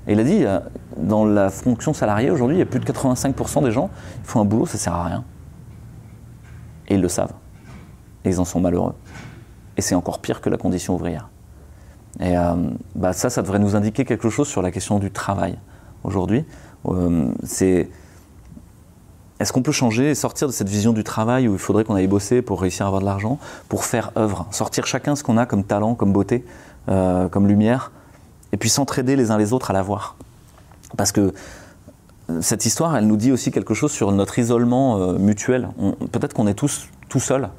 [0.07, 0.61] Et il a dit, euh,
[0.97, 3.91] dans la fonction salariée, aujourd'hui, il y a plus de 85% des gens
[4.23, 5.25] qui font un boulot, ça sert à rien.
[6.87, 7.33] Et ils le savent.
[8.25, 8.95] Et ils en sont malheureux.
[9.77, 11.29] Et c'est encore pire que la condition ouvrière.
[12.21, 12.55] Et euh,
[12.95, 15.59] bah ça, ça devrait nous indiquer quelque chose sur la question du travail
[16.05, 16.45] aujourd'hui.
[16.87, 17.91] Euh, c'est
[19.39, 21.95] est-ce qu'on peut changer et sortir de cette vision du travail où il faudrait qu'on
[21.95, 25.37] aille bosser pour réussir à avoir de l'argent, pour faire œuvre, sortir chacun ce qu'on
[25.37, 26.45] a comme talent, comme beauté,
[26.89, 27.93] euh, comme lumière,
[28.53, 30.17] et puis s'entraider les uns les autres à l'avoir?
[30.97, 31.35] Parce que
[32.31, 35.69] euh, cette histoire, elle nous dit aussi quelque chose sur notre isolement euh, mutuel.
[36.13, 37.51] Peut-être qu'on est tous tout seuls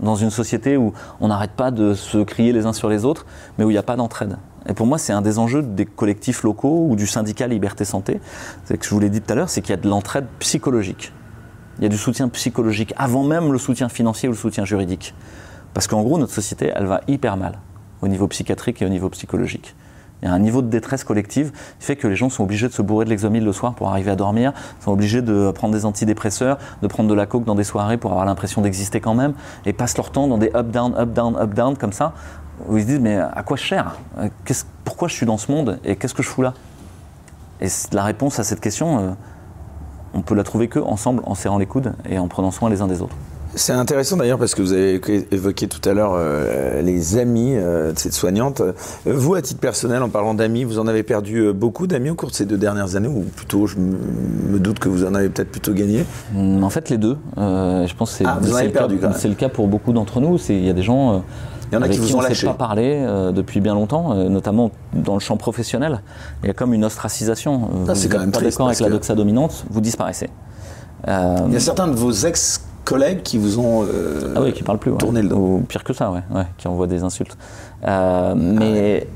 [0.00, 3.26] dans une société où on n'arrête pas de se crier les uns sur les autres,
[3.56, 4.36] mais où il n'y a pas d'entraide.
[4.66, 8.20] Et pour moi, c'est un des enjeux des collectifs locaux ou du syndicat Liberté Santé,
[8.64, 10.26] c'est que je vous l'ai dit tout à l'heure, c'est qu'il y a de l'entraide
[10.38, 11.12] psychologique.
[11.78, 15.14] Il y a du soutien psychologique avant même le soutien financier ou le soutien juridique.
[15.74, 17.58] Parce qu'en gros, notre société, elle va hyper mal
[18.02, 19.76] au niveau psychiatrique et au niveau psychologique.
[20.20, 22.66] Il y a un niveau de détresse collective qui fait que les gens sont obligés
[22.66, 25.72] de se bourrer de l'exomile le soir pour arriver à dormir, sont obligés de prendre
[25.72, 29.14] des antidépresseurs, de prendre de la coke dans des soirées pour avoir l'impression d'exister quand
[29.14, 29.34] même,
[29.64, 32.14] et passent leur temps dans des up-down, up-down, up-down comme ça,
[32.66, 34.28] où ils se disent mais à quoi je sers Euh,
[34.84, 36.54] Pourquoi je suis dans ce monde et qu'est-ce que je fous là?
[37.60, 39.10] Et la réponse à cette question, euh,
[40.14, 42.80] on peut la trouver que ensemble, en serrant les coudes et en prenant soin les
[42.80, 43.16] uns des autres.
[43.54, 45.00] C'est intéressant d'ailleurs parce que vous avez
[45.32, 48.60] évoqué tout à l'heure euh, les amis euh, de cette soignante.
[48.60, 48.72] Euh,
[49.06, 52.28] vous, à titre personnel, en parlant d'amis, vous en avez perdu beaucoup d'amis au cours
[52.28, 53.08] de ces deux dernières années?
[53.08, 56.04] Ou plutôt, je me doute que vous en avez peut-être plutôt gagné?
[56.36, 57.16] En fait, les deux.
[57.36, 60.38] je pense que c'est ah, le, le, cas pour beaucoup d'entre nous.
[60.50, 61.24] Il y a des gens.
[61.70, 62.46] Il y en a qui vous ont lâché.
[62.46, 63.04] pas parlé
[63.34, 66.00] depuis bien longtemps, notamment dans le champ professionnel.
[66.42, 67.68] Il y a comme une ostracisation.
[67.88, 70.30] Ah, c'est quand même pas d'accord avec la doxa dominante, vous disparaissez.
[71.06, 74.62] Il y a certains de vos ex collègues qui vous ont euh, ah oui, qui
[74.62, 75.36] parlent plus, tourné le dos.
[75.36, 77.36] Ou pire que ça, ouais, ouais qui envoient des insultes.
[77.86, 79.06] Euh, mais,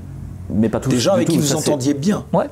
[0.51, 0.91] mais pas tous.
[0.91, 2.25] Des gens avec qui vous entendiez bien.
[2.33, 2.49] Ouais.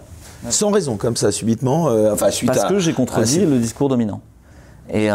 [0.48, 1.88] Sans raison, comme ça, subitement.
[1.88, 4.22] Euh, enfin, suite Parce à, que j'ai contredit le discours dominant.
[4.92, 5.10] Et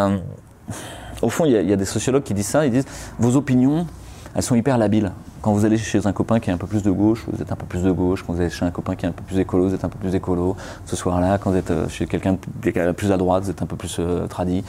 [1.21, 2.65] au fond, il y, a des sociologues qui disent ça.
[2.65, 2.85] Ils disent
[3.17, 3.87] vos opinions,
[4.35, 5.11] elles sont hyper labiles.
[5.41, 7.51] Quand vous allez chez un copain qui est un peu plus de gauche, vous êtes
[7.51, 8.23] un peu plus de gauche.
[8.23, 9.89] Quand vous allez chez un copain qui est un peu plus écolo, vous êtes un
[9.89, 10.55] peu plus écolo.
[10.85, 12.37] Ce soir-là, quand vous êtes chez quelqu'un
[12.93, 14.63] plus à droite, vous êtes un peu plus tradit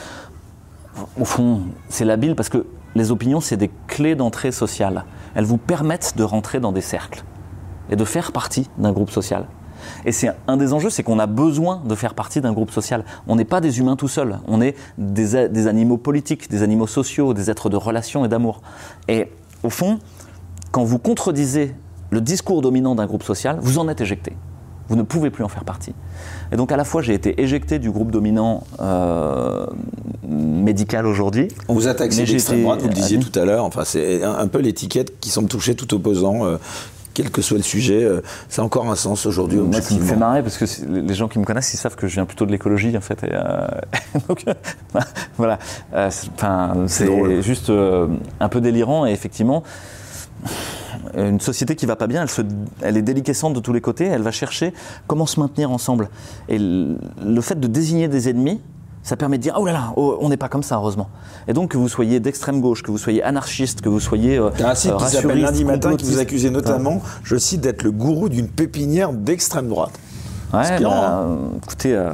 [1.20, 5.04] au fond, c'est labile parce que les opinions, c'est des clés d'entrée sociale.
[5.34, 7.24] Elles vous permettent de rentrer dans des cercles
[7.90, 9.46] et de faire partie d'un groupe social.
[10.04, 13.04] Et c'est un des enjeux, c'est qu'on a besoin de faire partie d'un groupe social.
[13.28, 16.86] On n'est pas des humains tout seuls, on est des, des, animaux politiques, des animaux
[16.86, 18.62] sociaux, des êtres de relation et d'amour.
[19.06, 19.30] Et
[19.62, 19.98] au fond,
[20.70, 21.74] quand vous contredisez
[22.10, 24.32] le discours dominant d'un groupe social, vous en êtes éjecté.
[24.88, 25.94] Vous ne pouvez plus en faire partie.
[26.52, 29.66] Et donc à la fois j'ai été éjecté du groupe dominant euh,
[30.28, 31.48] médical aujourd'hui.
[31.68, 33.64] On vous a taxé d'extrême droite, vous le disiez tout à l'heure.
[33.64, 36.46] Enfin, c'est un, peu l'étiquette qui semble toucher tout opposant.
[36.46, 36.58] Euh,
[37.16, 39.58] quel que soit le sujet, euh, ça a encore un sens aujourd'hui.
[39.58, 42.08] Moi, ça me fait marrer parce que les gens qui me connaissent, ils savent que
[42.08, 43.24] je viens plutôt de l'écologie en fait.
[43.24, 43.30] Et,
[44.28, 44.44] donc
[45.38, 45.58] voilà,
[46.08, 49.62] c'est juste un peu délirant et effectivement
[51.16, 52.42] une société qui va pas bien, elle, se,
[52.82, 54.74] elle est déliquescente de tous les côtés, elle va chercher
[55.06, 56.10] comment se maintenir ensemble.
[56.50, 58.60] Et le fait de désigner des ennemis,
[59.06, 61.08] ça permet de dire oh là là, oh, on n'est pas comme ça heureusement.
[61.46, 64.50] Et donc que vous soyez d'extrême gauche, que vous soyez anarchiste, que vous soyez euh,
[64.58, 68.28] un site qui s'appelle Lundi Matin qui vous accusez notamment, je cite, d'être le gourou
[68.28, 69.92] d'une pépinière d'extrême droite.
[70.52, 71.38] Ouais, bah, hein.
[71.62, 72.10] écoutez, euh,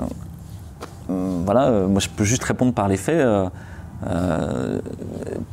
[1.08, 3.16] voilà, euh, moi je peux juste répondre par les faits.
[3.16, 3.48] Euh,
[4.06, 4.80] euh,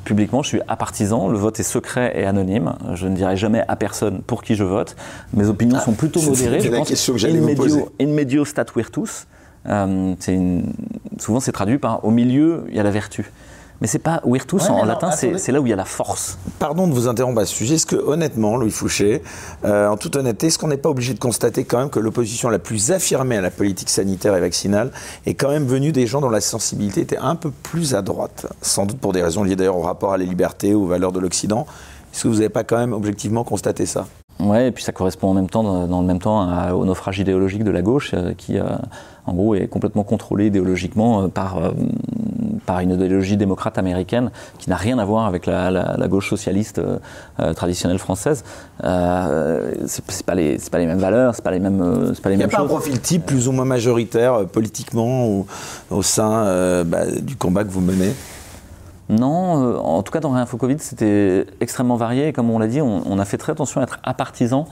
[0.04, 1.30] publiquement, je suis apartisan.
[1.30, 2.74] Le vote est secret et anonyme.
[2.96, 4.96] Je ne dirai jamais à personne pour qui je vote.
[5.34, 6.68] Mes opinions ah, sont plutôt modérées.
[6.68, 7.86] La question que j'allais vous poser.
[8.02, 9.28] In medio stat virtus.
[9.68, 10.16] Euh,
[11.18, 13.32] souvent, c'est traduit par au milieu, il y a la vertu.
[13.82, 16.38] Mais c'est pas virtus en latin, c'est là où il y a la force.
[16.60, 17.76] Pardon de vous interrompre à ce sujet.
[17.76, 19.24] Est-ce que, honnêtement, Louis Fouché,
[19.64, 22.49] euh, en toute honnêteté, est-ce qu'on n'est pas obligé de constater quand même que l'opposition
[22.49, 24.91] la plus affirmée à la politique sanitaire et vaccinale
[25.26, 28.47] est quand même venue des gens dont la sensibilité était un peu plus à droite?
[28.62, 31.20] Sans doute pour des raisons liées d'ailleurs au rapport à la liberté, aux valeurs de
[31.22, 31.66] l'Occident.
[32.14, 34.07] Est-ce que vous n'avez pas quand même objectivement constaté ça?
[34.40, 37.64] Ouais, et puis ça correspond en même temps, dans le même temps au naufrage idéologique
[37.64, 38.64] de la gauche, euh, qui, euh,
[39.26, 41.60] en gros, est complètement contrôlé idéologiquement par
[42.70, 44.30] par une idéologie démocrate américaine
[44.60, 47.00] qui n'a rien à voir avec la, gauche socialiste euh,
[47.40, 48.44] euh, traditionnelle française.
[48.84, 52.36] Euh, c'est pas les pas les mêmes valeurs, c'est pas les mêmes euh, pas les
[52.36, 55.48] Il mêmes a pas un profil type plus ou moins majoritaire politiquement ou,
[55.90, 58.14] au sein bah, du combat que vous menez?
[59.10, 62.32] Non, en tout cas dans Réinfo Covid, c'était extrêmement varié.
[62.32, 64.68] Comme on l'a dit, on, a fait très attention à être apartisan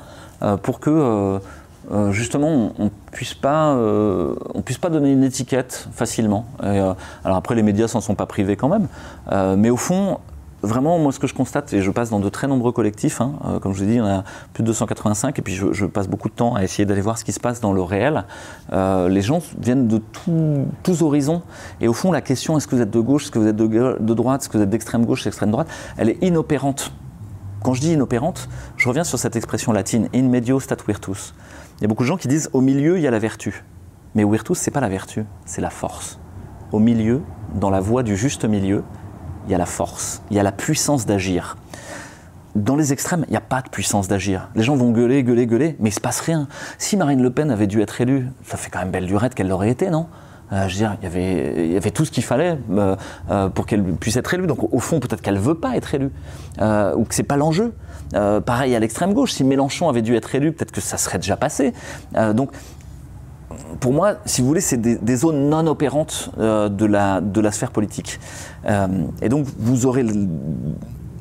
[0.62, 1.40] pour que
[1.92, 4.36] euh, justement, on ne puisse, pas, euh,
[4.90, 6.46] donner une étiquette facilement.
[6.64, 8.88] Euh, alors après, les médias s'en sont pas privés quand même.
[9.58, 10.20] mais au fond,
[10.68, 13.60] vraiment, moi, ce que je constate, et je passe dans de très nombreux collectifs, hein,
[13.62, 16.30] comme je vous ai dit, en a plus de 285, et puis je, passe beaucoup
[16.30, 18.26] de temps à essayer d'aller voir ce qui se passe dans le réel.
[18.72, 20.02] les gens viennent de
[20.84, 21.42] tous horizons,
[21.82, 23.56] et au fond, la question est-ce que vous êtes de gauche, est-ce que vous êtes
[23.56, 26.92] de, de droite, est-ce que vous êtes d'extrême gauche, d'extrême droite, elle est inopérante.
[27.64, 28.48] Quand je dis inopérante,
[28.78, 31.34] je reviens sur cette expression latine, in medio stat virtus.
[31.78, 33.64] Il y a beaucoup de gens qui disent au milieu, il y a la vertu.
[34.16, 36.20] Mais virtus, c'est pas la vertu, c'est la force.
[36.72, 37.22] Au milieu,
[37.56, 38.84] dans la voie du juste milieu,
[39.48, 41.58] il y a la force, il y a la puissance d'agir.
[42.56, 44.50] Dans les extrêmes, il n'y a pas de puissance d'agir.
[44.56, 46.48] Les gens vont gueuler, gueuler, gueuler, mais il ne se passe rien.
[46.78, 49.48] Si Marine Le Pen avait dû être élue, ça fait quand même belle durée qu'elle
[49.48, 50.08] l'aurait été, non?
[50.54, 52.96] Euh, je veux dire, il y avait, avait tout ce qu'il fallait euh,
[53.30, 54.48] euh, pour qu'elle puisse être élue.
[54.48, 56.12] Donc au fond, peut-être qu'elle ne veut pas être élue,
[56.96, 57.74] ou que c'est pas l'enjeu.
[58.12, 61.38] pareil à l'extrême gauche, si Mélenchon avait dû être élu, peut-être que ça serait déjà
[61.38, 61.74] passé.
[62.34, 62.52] donc
[63.80, 67.72] pour moi, si vous voulez, c'est des, zones non opérantes de, la, de la sphère
[67.72, 68.20] politique.
[69.22, 70.04] et donc vous aurez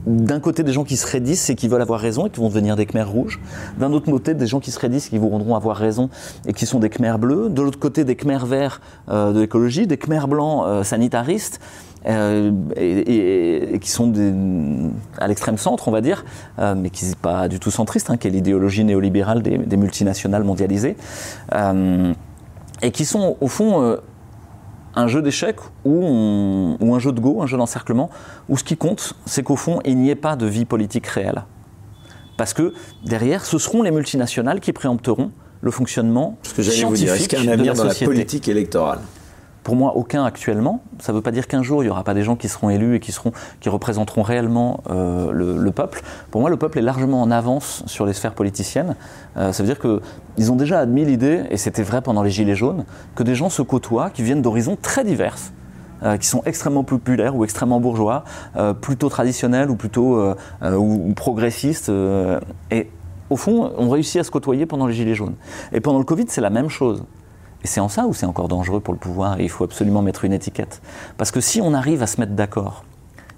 [0.07, 2.49] d'un côté des gens qui se raidissent et qui veulent avoir raison et qui vont
[2.49, 3.41] devenir des Khmers rouges,
[3.79, 6.09] d'un autre côté des gens qui se raidissent et qui voudront avoir raison
[6.47, 9.87] et qui sont des Khmers bleus, de l'autre côté des Khmers verts euh, de l'écologie,
[9.87, 11.61] des Khmers blancs euh, sanitaristes,
[12.07, 14.13] euh, et, qui sont
[15.19, 16.25] à l'extrême centre, on va dire,
[16.57, 20.97] mais qui n'est pas du tout centriste, hein, qui est l'idéologie néolibérale des, multinationales mondialisées,
[22.83, 23.99] et qui sont au fond
[24.97, 28.11] un jeu d'échecs ou, ou un jeu de go, un jeu d'encerclement,
[28.49, 31.45] où ce qui compte, c'est qu'au fond, il n'y ait pas de vie politique réelle.
[32.37, 32.73] Parce que
[33.05, 37.29] derrière, ce seront les multinationales qui préempteront le fonctionnement Ce que j'allais vous dire, est-ce
[37.29, 39.01] qu'il y a un de avenir dans la politique électorale?
[39.67, 40.81] Pour moi, aucun actuellement.
[41.01, 42.71] Ça ne veut pas dire qu'un jour, il n'y aura pas des gens qui seront
[42.71, 46.05] élus et qui, seront, qui représenteront réellement euh, le, le peuple.
[46.31, 48.95] Pour moi, le peuple est largement en avance sur les sphères politiciennes.
[49.37, 52.55] Euh, ça veut dire qu'ils ont déjà admis l'idée, et c'était vrai pendant les Gilets
[52.55, 52.85] jaunes,
[53.17, 55.51] que des gens se côtoient qui viennent d'horizons très diverses.
[56.05, 58.23] euh, qui sont extrêmement populaires ou extrêmement bourgeois,
[58.83, 61.91] plutôt traditionnels ou plutôt ou, progressistes.
[62.71, 62.89] et
[63.31, 65.35] au fond, on réussit à se côtoyer pendant les Gilets jaunes.
[65.73, 67.03] Et pendant le Covid, c'est la même chose.
[67.67, 70.01] Et c'est en ça où c'est encore dangereux pour le pouvoir et il faut absolument
[70.01, 70.81] mettre une étiquette.
[71.19, 72.85] Parce que si on arrive à se mettre d'accord,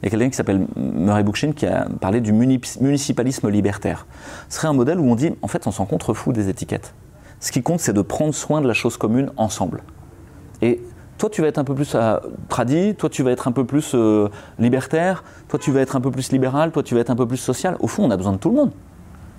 [0.03, 4.07] il y a quelqu'un qui s'appelle Murray Bookchin qui a parlé du muni- municipalisme libertaire.
[4.51, 6.93] Ce serait un modèle où on dit, en fait, on s'en contrefout des étiquettes.
[7.41, 9.83] Ce qui compte, c'est de prendre soin de la chose commune ensemble.
[10.61, 10.83] Et
[11.17, 12.19] toi, tu vas être un peu plus euh,
[12.51, 16.03] tradi, toi, tu vas être un peu plus euh, libertaire, toi, tu vas être un
[16.03, 17.79] peu plus libéral, toi, tu vas être un peu plus social.
[17.81, 18.73] Au fond, on a besoin de tout le monde.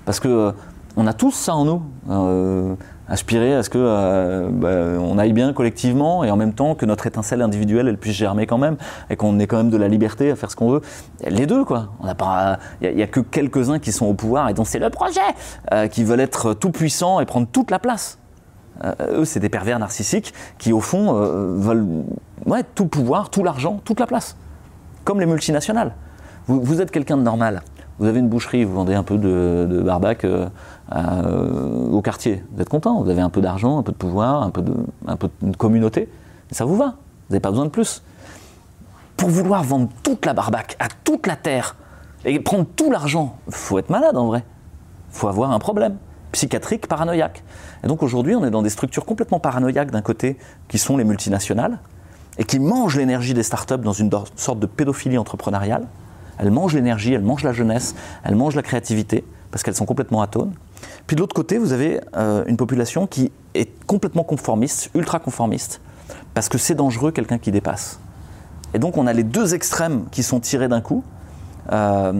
[0.06, 0.52] Parce que euh,
[0.98, 1.84] on a tous ça en nous.
[2.10, 2.74] Euh,
[3.10, 6.86] aspirer à ce que euh, bah, on aille bien collectivement et en même temps que
[6.86, 8.78] notre étincelle individuelle elle puisse germer quand même
[9.10, 10.82] et qu'on ait quand même de la liberté à faire ce qu'on veut.
[11.28, 11.90] Les deux quoi.
[12.82, 15.20] Il n'y a, que quelques uns qui sont au pouvoir et donc c'est le projet
[15.74, 18.20] euh, qui veulent être tout puissants et prendre toute la place.
[18.84, 22.06] Euh, eux, c'est des pervers narcissiques qui, au fond, veulent
[22.76, 24.38] tout pouvoir, tout l'argent, toute la place.
[25.04, 25.96] Comme les multinationales.
[26.48, 27.62] Vous êtes quelqu'un de normal.
[28.00, 30.48] Vous avez une boucherie, vous vendez un peu de, de barbac euh,
[30.96, 32.44] euh, au quartier.
[32.54, 35.56] Vous êtes content, vous avez un peu d'argent, un peu de pouvoir, un peu de,
[35.58, 36.10] communauté.
[36.52, 36.86] Ça vous va.
[36.86, 38.02] Vous n'avez pas besoin de plus.
[39.18, 41.76] Pour vouloir vendre toute la barbac à toute la terre
[42.24, 44.46] et prendre tout l'argent, faut être malade en vrai.
[45.10, 45.98] faut avoir un problème
[46.32, 47.44] psychiatrique, paranoïaque.
[47.84, 50.38] Et donc aujourd'hui, on est dans des structures complètement paranoïaques d'un côté,
[50.68, 51.80] qui sont les multinationales,
[52.38, 55.88] et qui mangent l'énergie des startups dans une sorte de pédophilie entrepreneuriale.
[56.40, 60.22] Elles mangent l'énergie, elles mangent la jeunesse, elles mangent la créativité, parce qu'elles sont complètement
[60.22, 60.54] atones.
[61.06, 65.82] Puis de l'autre côté, vous avez euh, une population qui est complètement conformiste, ultra conformiste,
[66.34, 68.00] parce que c'est dangereux quelqu'un qui dépasse.
[68.74, 71.04] Et donc on a les deux extrêmes qui sont tirés d'un coup.
[71.72, 72.14] Euh,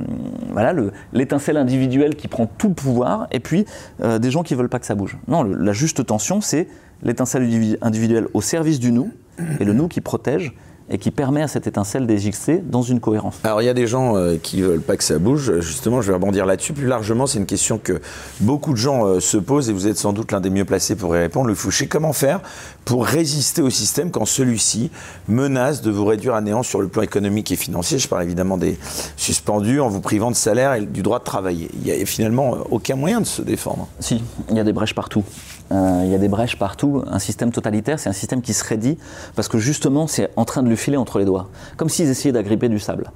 [0.52, 3.66] voilà, le- l'étincelle individuelle qui prend tout le pouvoir, et puis
[4.04, 5.18] euh, des gens qui veulent pas que ça bouge.
[5.28, 6.68] Non, la juste tension, c'est
[7.02, 9.12] l'étincelle individu- individuelle au service du nous,
[9.60, 10.54] et le nous qui protège
[10.90, 13.36] et qui permet à cette étincelle d'exister dans une cohérence.
[13.44, 15.60] Alors il y a des gens euh, qui veulent pas que ça bouge.
[15.60, 16.74] Justement, je vais rebondir là-dessus.
[16.74, 18.02] Plus largement, c'est une question que
[18.40, 20.96] beaucoup de gens euh, se posent et vous êtes sans doute l'un des mieux placés
[20.96, 21.48] pour y répondre.
[21.48, 22.42] Le Fouché, comment faire
[22.86, 24.90] pour résister au système quand celui-ci
[25.28, 28.00] menace de vous réduire à néant sur le plan économique et financier?
[28.00, 28.78] Je parle évidemment des
[29.18, 31.70] suspendus en vous privant de salaire et du droit de travailler.
[31.82, 33.88] Il y a finalement euh, aucun moyen de se défendre.
[34.00, 35.24] Si, il y a des brèches partout.
[35.72, 37.04] Euh, il y a des brèches partout.
[37.08, 38.98] Un système totalitaire, c'est un système qui se raidit
[39.36, 41.50] parce que justement, c'est en train de lui filer entre les doigts.
[41.78, 43.12] Comme s'ils essayaient d'agripper du sable.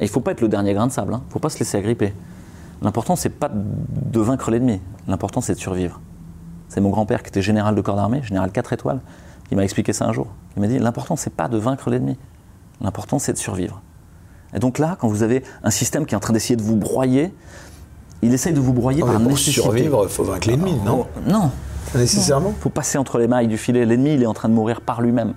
[0.00, 1.12] Et il ne faut pas être le dernier grain de sable.
[1.12, 2.14] Il ne faut pas se laisser agripper.
[2.80, 4.80] L'important, c'est pas de vaincre l'ennemi.
[5.08, 6.00] L'important, c'est de survivre.
[6.68, 9.00] C'est mon grand-père qui était général de corps d'armée, général 4 étoiles,
[9.48, 10.28] qui m'a expliqué ça un jour.
[10.56, 12.16] Il m'a dit l'important, c'est pas de vaincre l'ennemi.
[12.80, 13.82] L'important, c'est de survivre.
[14.54, 16.76] Et donc là, quand vous avez un système qui est en train d'essayer de vous
[16.76, 17.34] broyer,
[18.22, 19.60] il essaye de vous broyer par pour nécessité.
[19.60, 21.06] survivre, il faut vaincre l'ennemi, non?
[21.26, 21.50] Non,
[21.94, 23.84] Il faut passer entre les mailles du filet.
[23.84, 25.34] L'ennemi, il est en train de mourir par lui-même.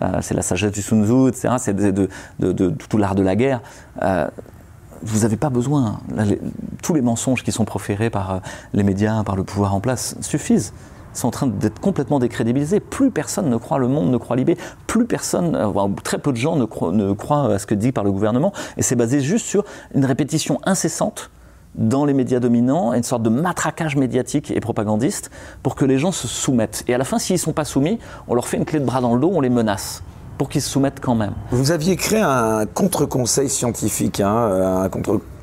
[0.00, 1.54] Euh, c'est la sagesse du Sun Tzu, etc.
[1.58, 1.76] C'est
[2.88, 3.60] tout l'art de la guerre.
[4.02, 4.26] Euh,
[5.02, 6.00] vous n'avez pas besoin.
[6.82, 8.38] Tous les mensonges qui sont proférés par euh,
[8.72, 10.72] les médias, par le pouvoir en place, suffisent.
[11.14, 12.80] Ils sont en train d'être complètement décrédibilisés.
[12.80, 14.56] Plus personne ne croit le monde, ne croit l'IB.
[14.86, 17.92] Plus personne, enfin, très peu de gens ne croient, ne croient à ce que dit
[17.92, 18.52] par le gouvernement.
[18.76, 21.30] Et c'est basé juste sur une répétition incessante
[21.74, 25.30] dans les médias dominants, une sorte de matraquage médiatique et propagandiste
[25.62, 26.84] pour que les gens se soumettent.
[26.88, 27.98] Et à la fin, s'ils ne sont pas soumis,
[28.28, 30.02] on leur fait une clé de bras dans le dos, on les menace
[30.38, 31.34] pour qu'ils se soumettent quand même.
[31.50, 34.90] Vous aviez créé un contre-conseil scientifique, hein, euh, un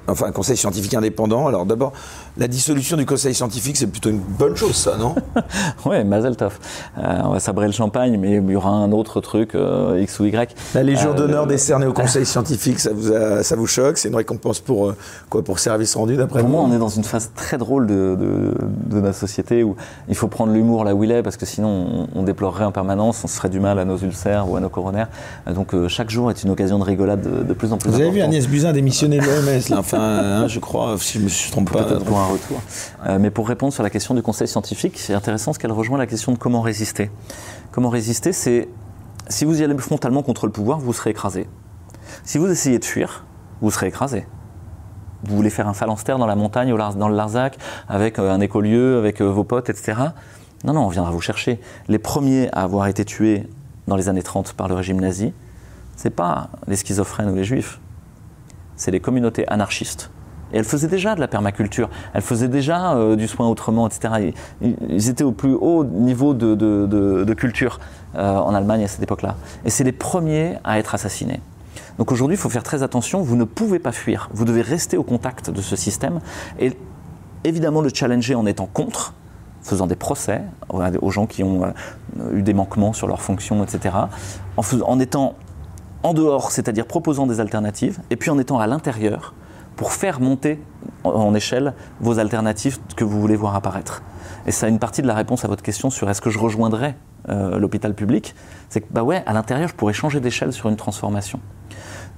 [0.09, 1.47] enfin un conseil scientifique indépendant.
[1.47, 1.93] Alors d'abord,
[2.39, 5.13] la dissolution du conseil scientifique, c'est plutôt une bonne chose, ça, non
[5.85, 6.57] Ouais, Mazel Tov.
[6.97, 10.19] Euh, on va sabrer le champagne, mais il y aura un autre truc, euh, X
[10.19, 10.55] ou Y.
[10.73, 13.97] La Légion Euh, d'honneur décernée au conseil scientifique, ça vous, a- ça vous choque?
[13.97, 14.95] C'est une récompense pour euh,
[15.29, 16.55] quoi Pour service rendu, d'après Pour vous?
[16.55, 18.53] moi, on est dans une phase très drôle de, de,
[18.95, 19.75] de notre société où
[20.07, 22.71] il faut prendre l'humour là où il est parce que sinon on, on déplorerait en
[22.71, 25.09] permanence, on se ferait du mal à nos ulcères ou à nos coronaires.
[25.53, 28.09] Donc chaque jour est une occasion de rigolade de, de plus en plus Vous avez
[28.11, 28.21] vu.
[28.21, 31.71] Agnès Buzyn démissionner de l'OMS, là, enfin, hein, je crois, si je me suis trompe
[31.71, 31.83] pas.
[31.83, 32.28] Peut-être pour un
[33.05, 35.97] Euh, mais pour répondre sur la question du conseil scientifique, c'est intéressant ce qu'elle rejoint
[35.97, 37.09] la question de comment résister.
[37.71, 38.67] Comment résister, c'est
[39.27, 41.47] si vous y allez frontalement contre le pouvoir, vous serez écrasé.
[42.23, 43.25] Si vous essayez de fuir,
[43.61, 44.25] vous serez écrasé.
[45.23, 47.57] Vous voulez faire un phalanstère dans la montagne, Lar- dans le Larzac,
[47.87, 49.97] avec euh, un écolieu, avec euh, vos potes, etc.
[50.63, 51.59] Non, non, on viendra vous chercher.
[51.87, 53.47] Les premiers à avoir été tués
[53.87, 55.33] dans les années 30 par le régime nazi,
[55.95, 57.79] c'est pas les schizophrènes ou les juifs,
[58.77, 60.09] c'est les communautés anarchistes.
[60.53, 64.33] Et elles faisaient déjà de la permaculture, elles faisaient déjà euh, du soin autrement, etc.
[64.61, 67.79] Ils, étaient au plus haut niveau de, culture
[68.15, 69.35] euh, en Allemagne à cette époque-là.
[69.65, 71.39] Et c'est les premiers à être assassinés.
[71.97, 74.97] Donc aujourd'hui, il faut faire très attention, vous ne pouvez pas fuir, vous devez rester
[74.97, 76.19] au contact de ce système
[76.57, 76.71] et
[77.43, 79.13] évidemment le challenger en étant contre,
[79.61, 83.95] faisant des procès aux gens qui ont euh, eu des manquements sur leurs fonctions, etc.
[84.57, 85.35] En étant
[86.03, 89.33] en dehors, c'est-à-dire proposant des alternatives, et puis en étant à l'intérieur
[89.79, 90.59] pour faire monter
[91.05, 94.01] en échelle vos alternatives que vous voulez voir apparaître.
[94.45, 96.97] Et ça, une partie de la réponse à votre question sur est-ce que je rejoindrais
[97.29, 98.35] euh, l'hôpital public,
[98.67, 101.39] c'est que bah ouais, à l'intérieur, je pourrais changer d'échelle sur une transformation.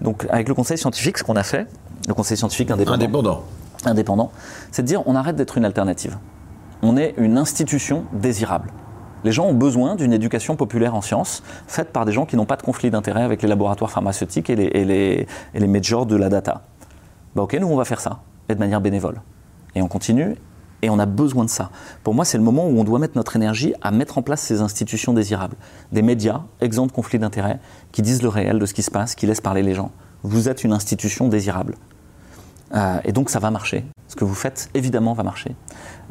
[0.01, 1.67] Donc avec le conseil scientifique, ce qu'on a fait,
[2.07, 3.43] le conseil scientifique indépendant, indépendant,
[3.85, 4.31] indépendant
[4.71, 6.17] c'est de dire on arrête d'être une alternative.
[6.81, 8.71] On est une institution désirable.
[9.23, 12.47] Les gens ont besoin d'une éducation populaire en sciences, faite par des gens qui n'ont
[12.47, 16.07] pas de conflit d'intérêt avec les laboratoires pharmaceutiques et les, et les, et les majors
[16.07, 16.63] de la data.
[17.35, 19.21] Bah ok, nous on va faire ça, et de manière bénévole.
[19.75, 20.35] Et on continue,
[20.81, 21.69] et on a besoin de ça.
[22.03, 24.41] Pour moi, c'est le moment où on doit mettre notre énergie à mettre en place
[24.41, 25.55] ces institutions désirables.
[25.91, 27.59] Des médias, exempts de conflit d'intérêt,
[27.91, 29.91] qui disent le réel de ce qui se passe, qui laissent parler les gens.
[30.23, 31.75] Vous êtes une institution désirable.
[32.73, 33.85] Euh, et donc ça va marcher.
[34.07, 35.55] Ce que vous faites, évidemment, va marcher.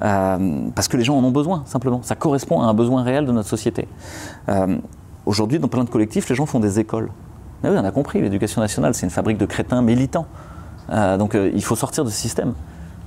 [0.02, 2.02] Euh, parce que les gens en ont besoin, simplement.
[2.02, 3.88] Ça correspond à un besoin réel de notre société.
[4.48, 4.78] Euh,
[5.26, 7.10] aujourd'hui, dans plein de collectifs, les gens font des écoles.
[7.62, 10.26] Mais oui, on a compris, l'éducation nationale, c'est une fabrique de crétins militants.
[10.90, 12.54] Donc il faut sortir de ce système.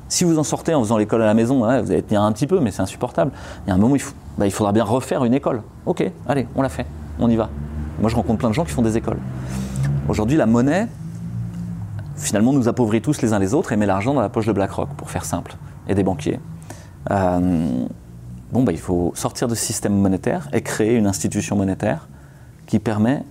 [0.09, 2.45] Si vous en sortez en faisant l'école à la maison, vous allez tenir un petit
[2.45, 3.31] peu, mais c'est insupportable.
[3.65, 4.01] Il y a un moment, il,
[4.37, 5.63] bah, il faudra bien refaire une école.
[5.85, 6.85] Ok, allez, on l'a fait,
[7.19, 7.49] on y va.
[7.99, 9.17] Moi, je rencontre plein de gens qui font des écoles.
[10.07, 10.87] Aujourd'hui, la monnaie,
[12.15, 14.51] finalement, nous appauvrit tous les uns les autres et met l'argent dans la poche de
[14.51, 15.55] BlackRock, pour faire simple,
[15.87, 16.39] et des banquiers.
[17.11, 17.85] Euh,
[18.51, 22.07] bon, bah, il faut sortir de ce système monétaire et créer une institution monétaire
[22.67, 23.23] qui permet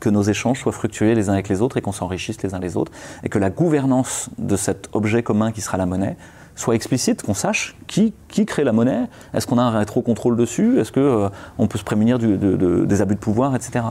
[0.00, 2.58] que nos échanges soient fructueux les uns avec les autres et qu'on s'enrichisse les uns
[2.58, 2.92] les autres,
[3.22, 6.16] et que la gouvernance de cet objet commun qui sera la monnaie
[6.58, 10.80] soit explicite, qu'on sache qui, qui crée la monnaie, est-ce qu'on a un rétro-contrôle dessus,
[10.80, 13.84] est-ce qu'on euh, on peut se prémunir des abus de pouvoir, etc.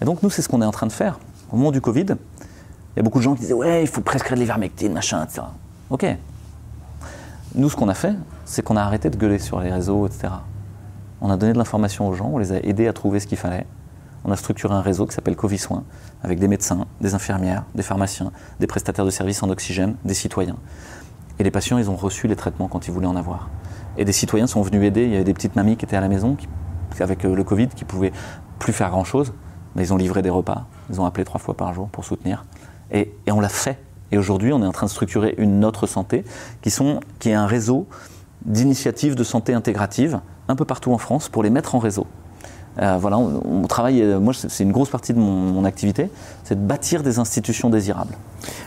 [0.00, 1.18] Et donc nous, c'est ce qu'on est en train de faire.
[1.52, 4.00] Au moment du Covid, il y a beaucoup de gens qui disaient Ouais, il faut
[4.00, 5.42] prescrire de l'ivermectine, machin, etc.
[5.90, 6.06] Ok.
[7.54, 10.28] Nous, ce qu'on a fait, c'est qu'on a arrêté de gueuler sur les réseaux, etc.
[11.20, 13.38] On a donné de l'information aux gens, on les a aidés à trouver ce qu'il
[13.38, 13.66] fallait.
[14.26, 15.84] On a structuré un réseau qui s'appelle Covid Soins,
[16.24, 20.56] avec des médecins, des infirmières, des pharmaciens, des prestataires de services en oxygène, des citoyens.
[21.38, 23.48] Et les patients, ils ont reçu les traitements quand ils voulaient en avoir.
[23.96, 25.04] Et des citoyens sont venus aider.
[25.04, 26.36] Il y avait des petites mamies qui étaient à la maison,
[26.98, 28.10] avec euh, le Covid, qui pouvaient
[28.58, 29.32] plus faire grand-chose.
[29.76, 30.66] Mais ils ont livré des repas.
[30.90, 32.44] Ils ont appelé trois fois par jour pour soutenir.
[32.90, 33.78] Et, on l'a fait.
[34.10, 36.24] Et aujourd'hui, on est en train de structurer une autre santé
[36.62, 37.86] qui est un réseau
[38.44, 42.08] d'initiatives de santé intégrative un peu partout en France pour les mettre en réseau.
[42.80, 46.10] Euh, voilà, on, travaille, euh, moi c'est une grosse partie de mon, activité,
[46.46, 48.16] c'est de bâtir des institutions désirables.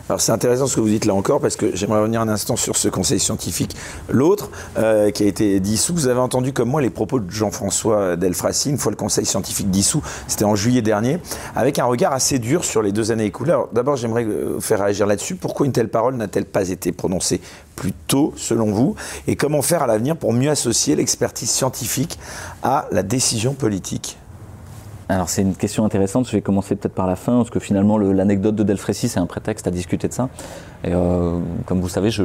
[0.10, 2.58] Alors c'est intéressant ce que vous dites là encore, parce que j'aimerais revenir un instant
[2.58, 3.76] sur ce conseil scientifique.
[4.10, 8.18] L'autre, euh, qui a été dissous, vous avez entendu comme moi les propos de Jean-François
[8.18, 11.20] Delfracy, une fois le conseil scientifique dissous, c'était en juillet dernier,
[11.56, 13.52] avec un regard assez dur sur les deux années écoulées.
[13.52, 14.28] Alors d'abord j'aimerais
[14.60, 17.40] faire réagir là-dessus, pourquoi une telle parole n'a-t-elle pas été prononcée
[17.76, 18.96] plus tôt, selon vous,
[19.28, 22.20] et comment faire à l'avenir pour mieux associer l'expertise scientifique
[22.64, 24.18] à la décision politique?
[25.10, 27.98] Alors c'est une question intéressante, je vais commencer peut-être par la fin, parce que finalement
[27.98, 30.30] l'anecdote de Delfrécy c'est un prétexte à discuter de ça.
[30.84, 32.24] Et euh, comme vous savez, je,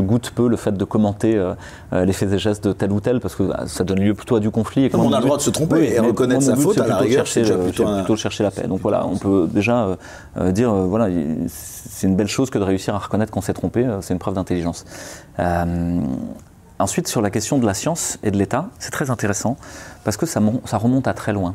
[0.00, 1.54] goûte peu le fait de commenter euh,
[1.92, 4.34] euh, les faits et gestes de tel ou tel, parce que ça donne lieu plutôt
[4.34, 4.86] à du conflit.
[4.86, 7.26] Et on a le droit de se tromper et reconnaître sa faute à la rigueur.
[7.28, 8.66] C'est plutôt, plutôt, chercher la paix.
[8.66, 9.96] Donc voilà, on peut déjà
[10.50, 11.08] dire, voilà,
[11.46, 14.34] c'est une belle chose que de réussir à reconnaître qu'on s'est trompé, c'est une preuve
[14.34, 14.84] d'intelligence.
[16.80, 19.56] ensuite, sur la question de la science et de l'État, c'est très intéressant,
[20.02, 21.54] parce que ça, ça remonte à très loin.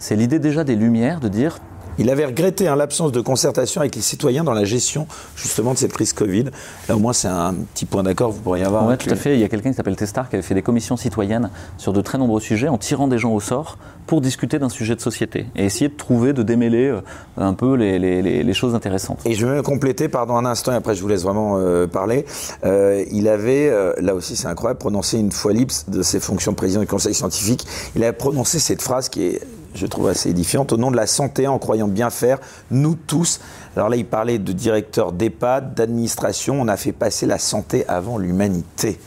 [0.00, 1.58] C'est l'idée déjà des Lumières de dire
[1.98, 5.78] il avait regretté hein, l'absence de concertation avec les citoyens dans la gestion justement de
[5.78, 6.44] cette crise Covid.
[6.88, 8.86] Là au moins c'est un petit point d'accord vous pourriez avoir.
[8.86, 9.34] Oui tout à fait.
[9.34, 12.00] Il y a quelqu'un qui s'appelle Testar qui avait fait des commissions citoyennes sur de
[12.00, 13.76] très nombreux sujets en tirant des gens au sort
[14.06, 17.02] pour discuter d'un sujet de société et essayer de trouver, de démêler euh,
[17.36, 19.20] un peu les, choses intéressantes.
[19.26, 21.86] Et je vais me compléter, pardon un instant et après je vous laisse vraiment euh,
[21.86, 22.24] parler.
[22.64, 23.70] Euh, il avait,
[24.00, 27.12] là aussi c'est incroyable, prononcé une fois libre de ses fonctions de président du conseil
[27.12, 27.66] scientifique.
[27.94, 29.40] Il a prononcé cette phrase qui est
[29.74, 32.38] je trouve assez édifiante, au nom de la santé, en croyant bien faire,
[32.70, 33.40] nous tous.
[33.76, 38.18] Alors là, il parlait de directeur d'EHPAD, d'administration, on a fait passer la santé avant
[38.18, 39.00] l'humanité.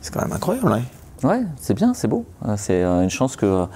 [0.00, 0.82] C'est quand même incroyable, hein
[1.22, 2.24] Ouais, c'est bien, c'est beau.
[2.46, 3.66] Euh, c'est euh, une chance que euh,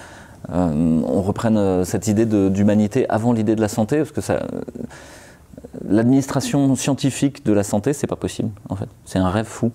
[0.48, 4.20] on reprenne cette idée d'humanité avant l'idée de la santé, parce que
[5.88, 8.88] l'administration scientifique de la santé, c'est pas possible, en fait.
[9.04, 9.72] C'est un rêve fou.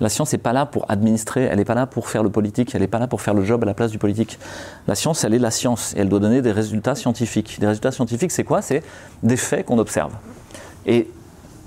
[0.00, 2.74] La science n'est pas là pour administrer, elle n'est pas là pour faire le politique,
[2.74, 4.38] elle n'est pas là pour faire le job à la place du politique.
[4.88, 7.58] La science, elle est la science et elle doit donner des résultats scientifiques.
[7.60, 8.62] Des résultats scientifiques, c'est quoi?
[8.62, 8.82] C'est
[9.22, 10.12] des faits qu'on observe.
[10.86, 11.10] Et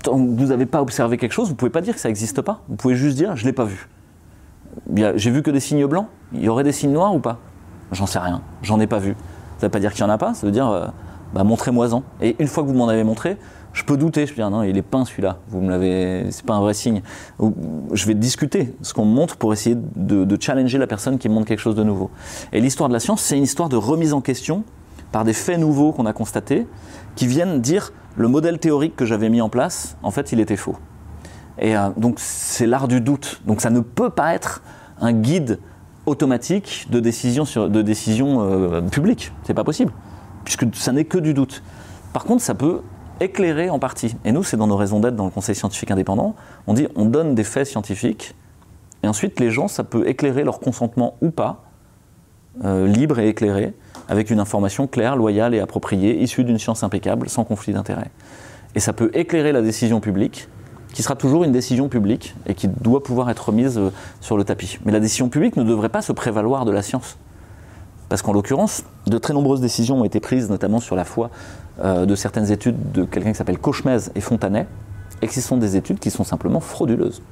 [0.02, 2.08] tant que vous n'avez pas observé quelque chose, vous ne pouvez pas dire que ça
[2.08, 2.62] n'existe pas.
[2.68, 3.88] Vous pouvez juste dire, je ne l'ai pas vu.
[4.92, 6.08] J'ai vu que des signes blancs.
[6.32, 7.38] Il y aurait des signes noirs ou pas?
[7.92, 8.42] J'en sais rien.
[8.62, 9.12] J'en ai pas vu.
[9.58, 10.86] Ça ne veut pas dire qu'il n'y en a pas, ça veut dire, euh,
[11.32, 12.02] bah, montrez-moi-en.
[12.20, 13.36] Et une fois que vous m'en avez montré,
[13.74, 16.46] je peux douter, je peux dire non, il est peint celui-là, vous me l'avez, c'est
[16.46, 17.02] pas un vrai signe.
[17.92, 21.46] Je vais discuter ce qu'on me montre pour essayer de, challenger la personne qui montre
[21.46, 22.10] quelque chose de nouveau.
[22.52, 24.64] Et l'histoire de la science, c'est une histoire de remise en question
[25.10, 26.66] par des faits nouveaux qu'on a constatés,
[27.16, 30.56] qui viennent dire le modèle théorique que j'avais mis en place, en fait, il était
[30.56, 30.76] faux.
[31.58, 33.42] Et euh, donc c'est l'art du doute.
[33.44, 34.62] Donc ça ne peut pas être
[35.00, 35.58] un guide
[36.06, 39.32] automatique de décision sur de décision euh, publique.
[39.44, 39.92] C'est pas possible,
[40.44, 41.62] puisque ça n'est que du doute.
[42.12, 42.80] Par contre, ça peut
[43.20, 44.16] éclairer en partie.
[44.24, 46.34] Et nous, c'est dans nos raisons d'être dans le Conseil scientifique indépendant.
[46.66, 48.34] On dit on donne des faits scientifiques,
[49.02, 51.64] et ensuite les gens, ça peut éclairer leur consentement ou pas,
[52.64, 53.74] euh, libre et éclairé,
[54.08, 58.10] avec une information claire, loyale et appropriée, issue d'une science impeccable, sans conflit d'intérêt.
[58.74, 60.48] Et ça peut éclairer la décision publique,
[60.92, 63.90] qui sera toujours une décision publique et qui doit pouvoir être remise euh,
[64.20, 64.78] sur le tapis.
[64.84, 67.18] Mais la décision publique ne devrait pas se prévaloir de la science.
[68.08, 71.30] Parce qu'en l'occurrence, de très nombreuses décisions ont été prises, notamment sur la foi,
[71.82, 74.66] euh, de certaines études de quelqu'un qui s'appelle Cauchemez et Fontanet,
[75.22, 77.22] et qui sont des études qui sont simplement frauduleuses.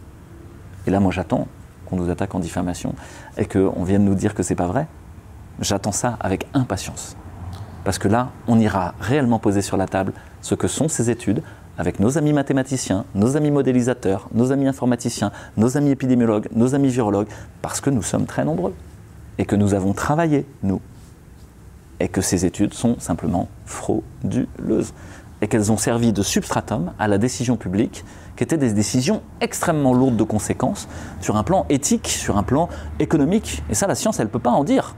[0.87, 1.47] Et là, moi, j'attends
[1.87, 2.95] qu'on nous attaque en diffamation
[3.37, 4.87] et qu'on vienne nous dire que c'est pas vrai.
[5.61, 7.17] J'attends ça avec impatience.
[7.85, 11.43] Parce que là, on ira réellement poser sur la table ce que sont ces études
[11.79, 16.89] avec nos amis mathématiciens, nos amis modélisateurs, nos amis informaticiens, nos amis épidémiologues, nos amis
[16.89, 17.29] virologues,
[17.61, 18.75] parce que nous sommes très nombreux
[19.39, 20.81] et que nous avons travaillé, nous,
[22.03, 24.93] et que ces études sont simplement frauduleuses
[25.41, 28.05] et qu'elles ont servi de substratum à la décision publique,
[28.37, 30.89] qui étaient des décisions extrêmement lourdes de conséquences
[31.21, 33.63] sur un plan éthique, sur un plan économique.
[33.71, 34.97] Et ça, la science, elle ne peut pas en dire.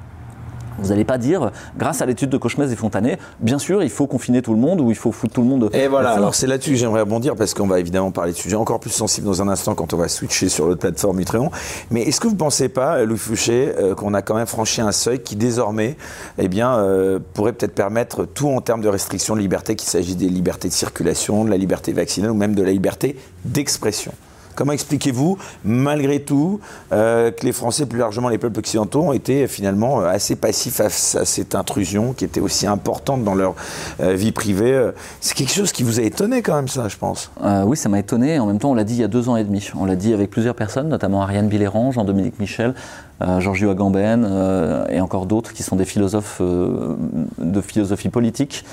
[0.79, 4.07] Vous n'allez pas dire, grâce à l'étude de Cauchemez et Fontanet, bien sûr, il faut
[4.07, 5.71] confiner tout le monde ou il faut foutre tout le monde.
[5.73, 8.57] Et voilà, alors c'est là-dessus que j'aimerais rebondir parce qu'on va évidemment parler de sujets
[8.57, 11.51] encore plus sensibles dans un instant quand on va switcher sur l'autre plateforme Utréon.
[11.91, 14.81] Mais est-ce que vous ne pensez pas, Louis Fouché, euh, qu'on a quand même franchi
[14.81, 15.97] un seuil qui désormais
[16.39, 20.17] eh bien, euh, pourrait peut-être permettre tout en termes de restrictions de liberté, qu'il s'agisse
[20.17, 24.13] des libertés de circulation, de la liberté vaccinale ou même de la liberté d'expression?
[24.55, 26.61] Comment expliquez-vous, malgré tout,
[26.93, 30.81] euh, que les Français, plus largement les peuples occidentaux, ont été finalement euh, assez passifs
[30.81, 33.55] à, cette intrusion qui était aussi importante dans leur
[34.01, 34.91] euh, vie privée
[35.21, 37.31] C'est quelque chose qui vous a étonné quand même, ça, je pense.
[37.65, 38.39] oui, ça m'a étonné.
[38.39, 39.71] En même temps, on l'a dit il y a deux ans et demi.
[39.77, 42.75] On l'a dit avec plusieurs personnes, notamment Ariane Billéran, Jean-Dominique Michel,
[43.21, 48.65] Georges Agamben et encore d'autres qui sont des philosophes de philosophie politique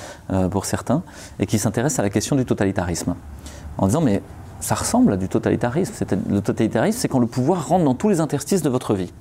[0.50, 1.04] pour certains
[1.40, 3.16] et qui s'intéressent à la question du totalitarisme.
[3.78, 4.22] En disant, mais
[4.62, 5.94] ça ressemble à du totalitarisme.
[6.30, 9.12] Le totalitarisme, c'est quand le pouvoir rentre dans tous les interstices de votre vie.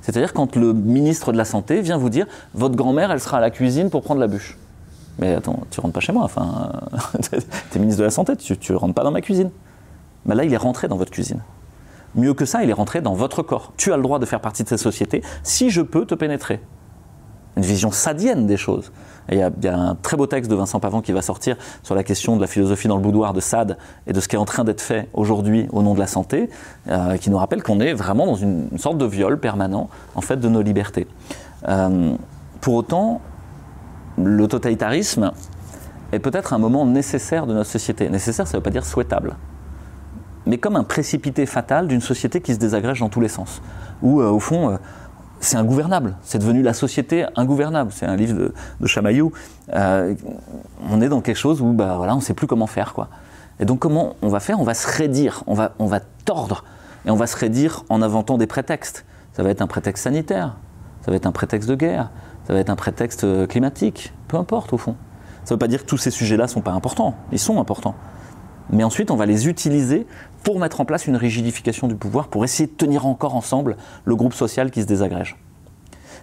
[0.00, 3.40] C'est-à-dire quand le ministre de la Santé vient vous dire votre grand-mère, elle sera à
[3.40, 4.56] la cuisine pour prendre la bûche.
[5.18, 6.72] Mais attends, tu rentres pas chez moi, enfin,
[7.30, 7.36] tu
[7.76, 9.50] es ministre de la Santé, tu, ne rentres pas dans ma cuisine.
[10.24, 11.40] Mais là, il est rentré dans votre cuisine.
[12.14, 13.72] Mieux que ça, il est rentré dans votre corps.
[13.76, 16.60] Tu as le droit de faire partie de cette société si je peux te pénétrer.
[17.60, 18.90] Une vision sadienne des choses
[19.30, 22.02] il y, a, un très beau texte de Vincent Pavant qui va sortir sur la
[22.02, 24.44] question de la philosophie dans le boudoir de Sade et de ce qui est en
[24.44, 26.48] train d'être fait aujourd'hui au nom de la santé,
[26.88, 30.38] euh, qui nous rappelle qu'on est vraiment dans une, sorte de viol permanent en fait
[30.38, 31.06] de nos libertés.
[31.68, 32.14] Euh,
[32.62, 33.20] pour autant,
[34.16, 35.32] le totalitarisme
[36.12, 38.08] est peut-être un moment nécessaire de notre société.
[38.08, 39.36] Nécessaire, ça ne veut pas dire souhaitable
[40.46, 43.60] mais comme un précipité fatal d'une société qui se désagrège dans tous les sens.
[44.02, 44.78] Où, euh, au fond,
[45.40, 46.16] c'est ingouvernable.
[46.22, 47.90] C'est devenu la société ingouvernable.
[47.92, 49.32] C'est un livre de, Chamaillou.
[49.72, 50.14] Euh,
[50.88, 52.92] on est dans quelque chose où bah, voilà, on ne sait plus comment faire.
[52.94, 53.08] Quoi.
[53.58, 54.60] Et donc comment on va faire?
[54.60, 56.64] On va se raidir, on va, on va tordre.
[57.06, 59.04] Et on va se raidir en inventant des prétextes.
[59.32, 60.56] Ça va être un prétexte sanitaire,
[61.04, 62.10] ça va être un prétexte de guerre,
[62.46, 64.96] ça va être un prétexte euh, climatique, peu importe au fond.
[65.44, 67.60] Ça ne veut pas dire que tous ces sujets-là ne sont pas importants, ils sont
[67.60, 67.94] importants.
[68.70, 70.06] Mais ensuite, on va les utiliser
[70.42, 74.16] pour mettre en place une rigidification du pouvoir, pour essayer de tenir encore ensemble le
[74.16, 75.36] groupe social qui se désagrège.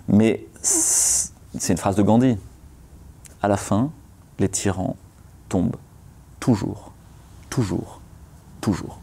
[0.07, 2.37] Mais c'est une phrase de Gandhi.
[3.41, 3.91] À la fin,
[4.39, 4.95] les tyrans
[5.49, 5.77] tombent
[6.39, 6.91] toujours,
[7.49, 8.01] toujours,
[8.61, 8.99] toujours.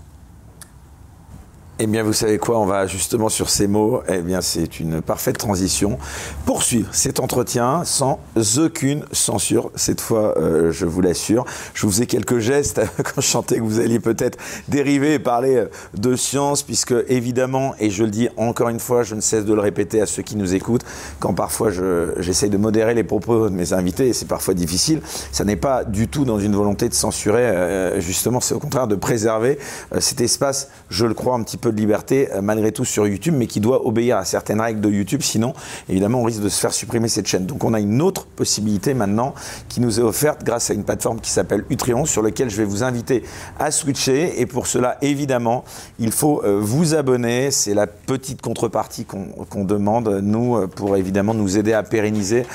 [1.81, 4.01] Eh bien, vous savez quoi On va justement sur ces mots.
[4.09, 5.99] Eh bien, c'est une parfaite transition.
[6.47, 8.20] Poursuivre cet entretien sans
[8.59, 9.72] aucune censure.
[9.75, 11.45] Cette fois, euh, je vous l'assure.
[11.75, 15.57] Je vous faisais quelques gestes quand je chantais que vous alliez peut-être dériver et parler
[15.57, 19.45] euh, de science, puisque évidemment, et je le dis encore une fois, je ne cesse
[19.45, 20.85] de le répéter à ceux qui nous écoutent,
[21.18, 21.70] quand parfois
[22.18, 25.01] j'essaye de modérer les propos de mes invités, et c'est parfois difficile,
[25.33, 27.43] ça n'est pas du tout dans une volonté de censurer.
[27.43, 29.59] Euh, justement, c'est au contraire de préserver
[29.99, 33.35] cet espace, je le crois, un petit peu de liberté euh, malgré tout sur YouTube,
[33.37, 35.23] mais qui doit obéir à certaines règles de YouTube.
[35.23, 35.55] Sinon,
[35.89, 37.47] évidemment, on risque de se faire supprimer cette chaîne.
[37.47, 39.35] Donc, on a une autre possibilité maintenant
[39.69, 42.65] qui nous est offerte grâce à une plateforme qui s'appelle Utreon, sur lequel je vais
[42.65, 43.25] vous inviter
[43.59, 44.41] à switcher.
[44.41, 45.65] Et pour cela, évidemment,
[45.99, 47.51] il faut euh, vous abonner.
[47.51, 52.47] C'est la petite contrepartie qu'on demande, nous, euh, pour évidemment nous aider à pérenniser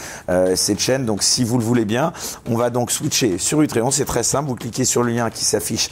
[0.55, 1.05] cette chaîne.
[1.05, 2.13] Donc, si vous le voulez bien,
[2.49, 3.91] on va donc switcher sur Utreon.
[3.91, 4.49] C'est très simple.
[4.49, 5.89] Vous cliquez sur le lien qui s'affiche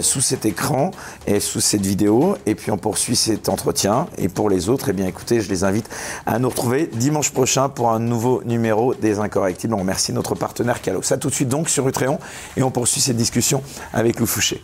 [0.00, 0.90] sous cet écran
[1.26, 2.36] et sous cette vidéo.
[2.46, 4.06] Et puis, on poursuit cet entretien.
[4.18, 5.88] Et pour les autres, eh bien, écoutez, je les invite
[6.26, 9.74] à nous retrouver dimanche prochain pour un nouveau numéro des Incorrectibles.
[9.74, 11.02] On remercie notre partenaire Calo.
[11.02, 12.18] Ça tout de suite donc sur Utréon
[12.56, 14.62] et on poursuit cette discussion avec Lou Fouché.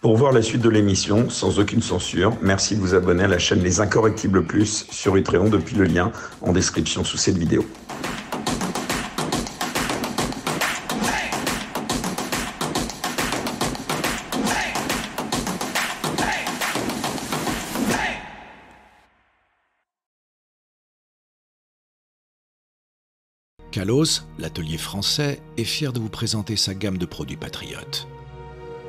[0.00, 3.38] Pour voir la suite de l'émission sans aucune censure, merci de vous abonner à la
[3.38, 7.64] chaîne Les Incorrectibles Plus sur Utréon depuis le lien en description sous cette vidéo.
[23.82, 28.06] Kalos, l'atelier français, est fier de vous présenter sa gamme de produits patriotes.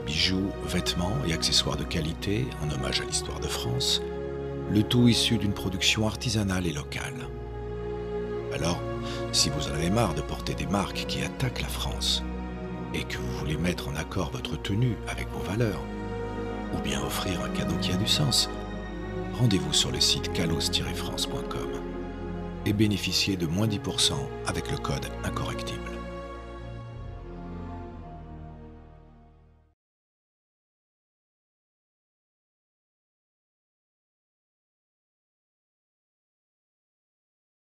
[0.06, 4.04] Bijoux, vêtements et accessoires de qualité en hommage à l'histoire de France,
[4.70, 7.28] le tout issu d'une production artisanale et locale.
[8.54, 8.80] Alors,
[9.32, 12.22] si vous en avez marre de porter des marques qui attaquent la France,
[12.94, 15.82] et que vous voulez mettre en accord votre tenue avec vos valeurs,
[16.72, 18.48] ou bien offrir un cadeau qui a du sens,
[19.40, 21.93] rendez-vous sur le site kalos-france.com
[22.66, 24.14] et bénéficiez de moins 10%
[24.48, 25.83] avec le code incorrectible.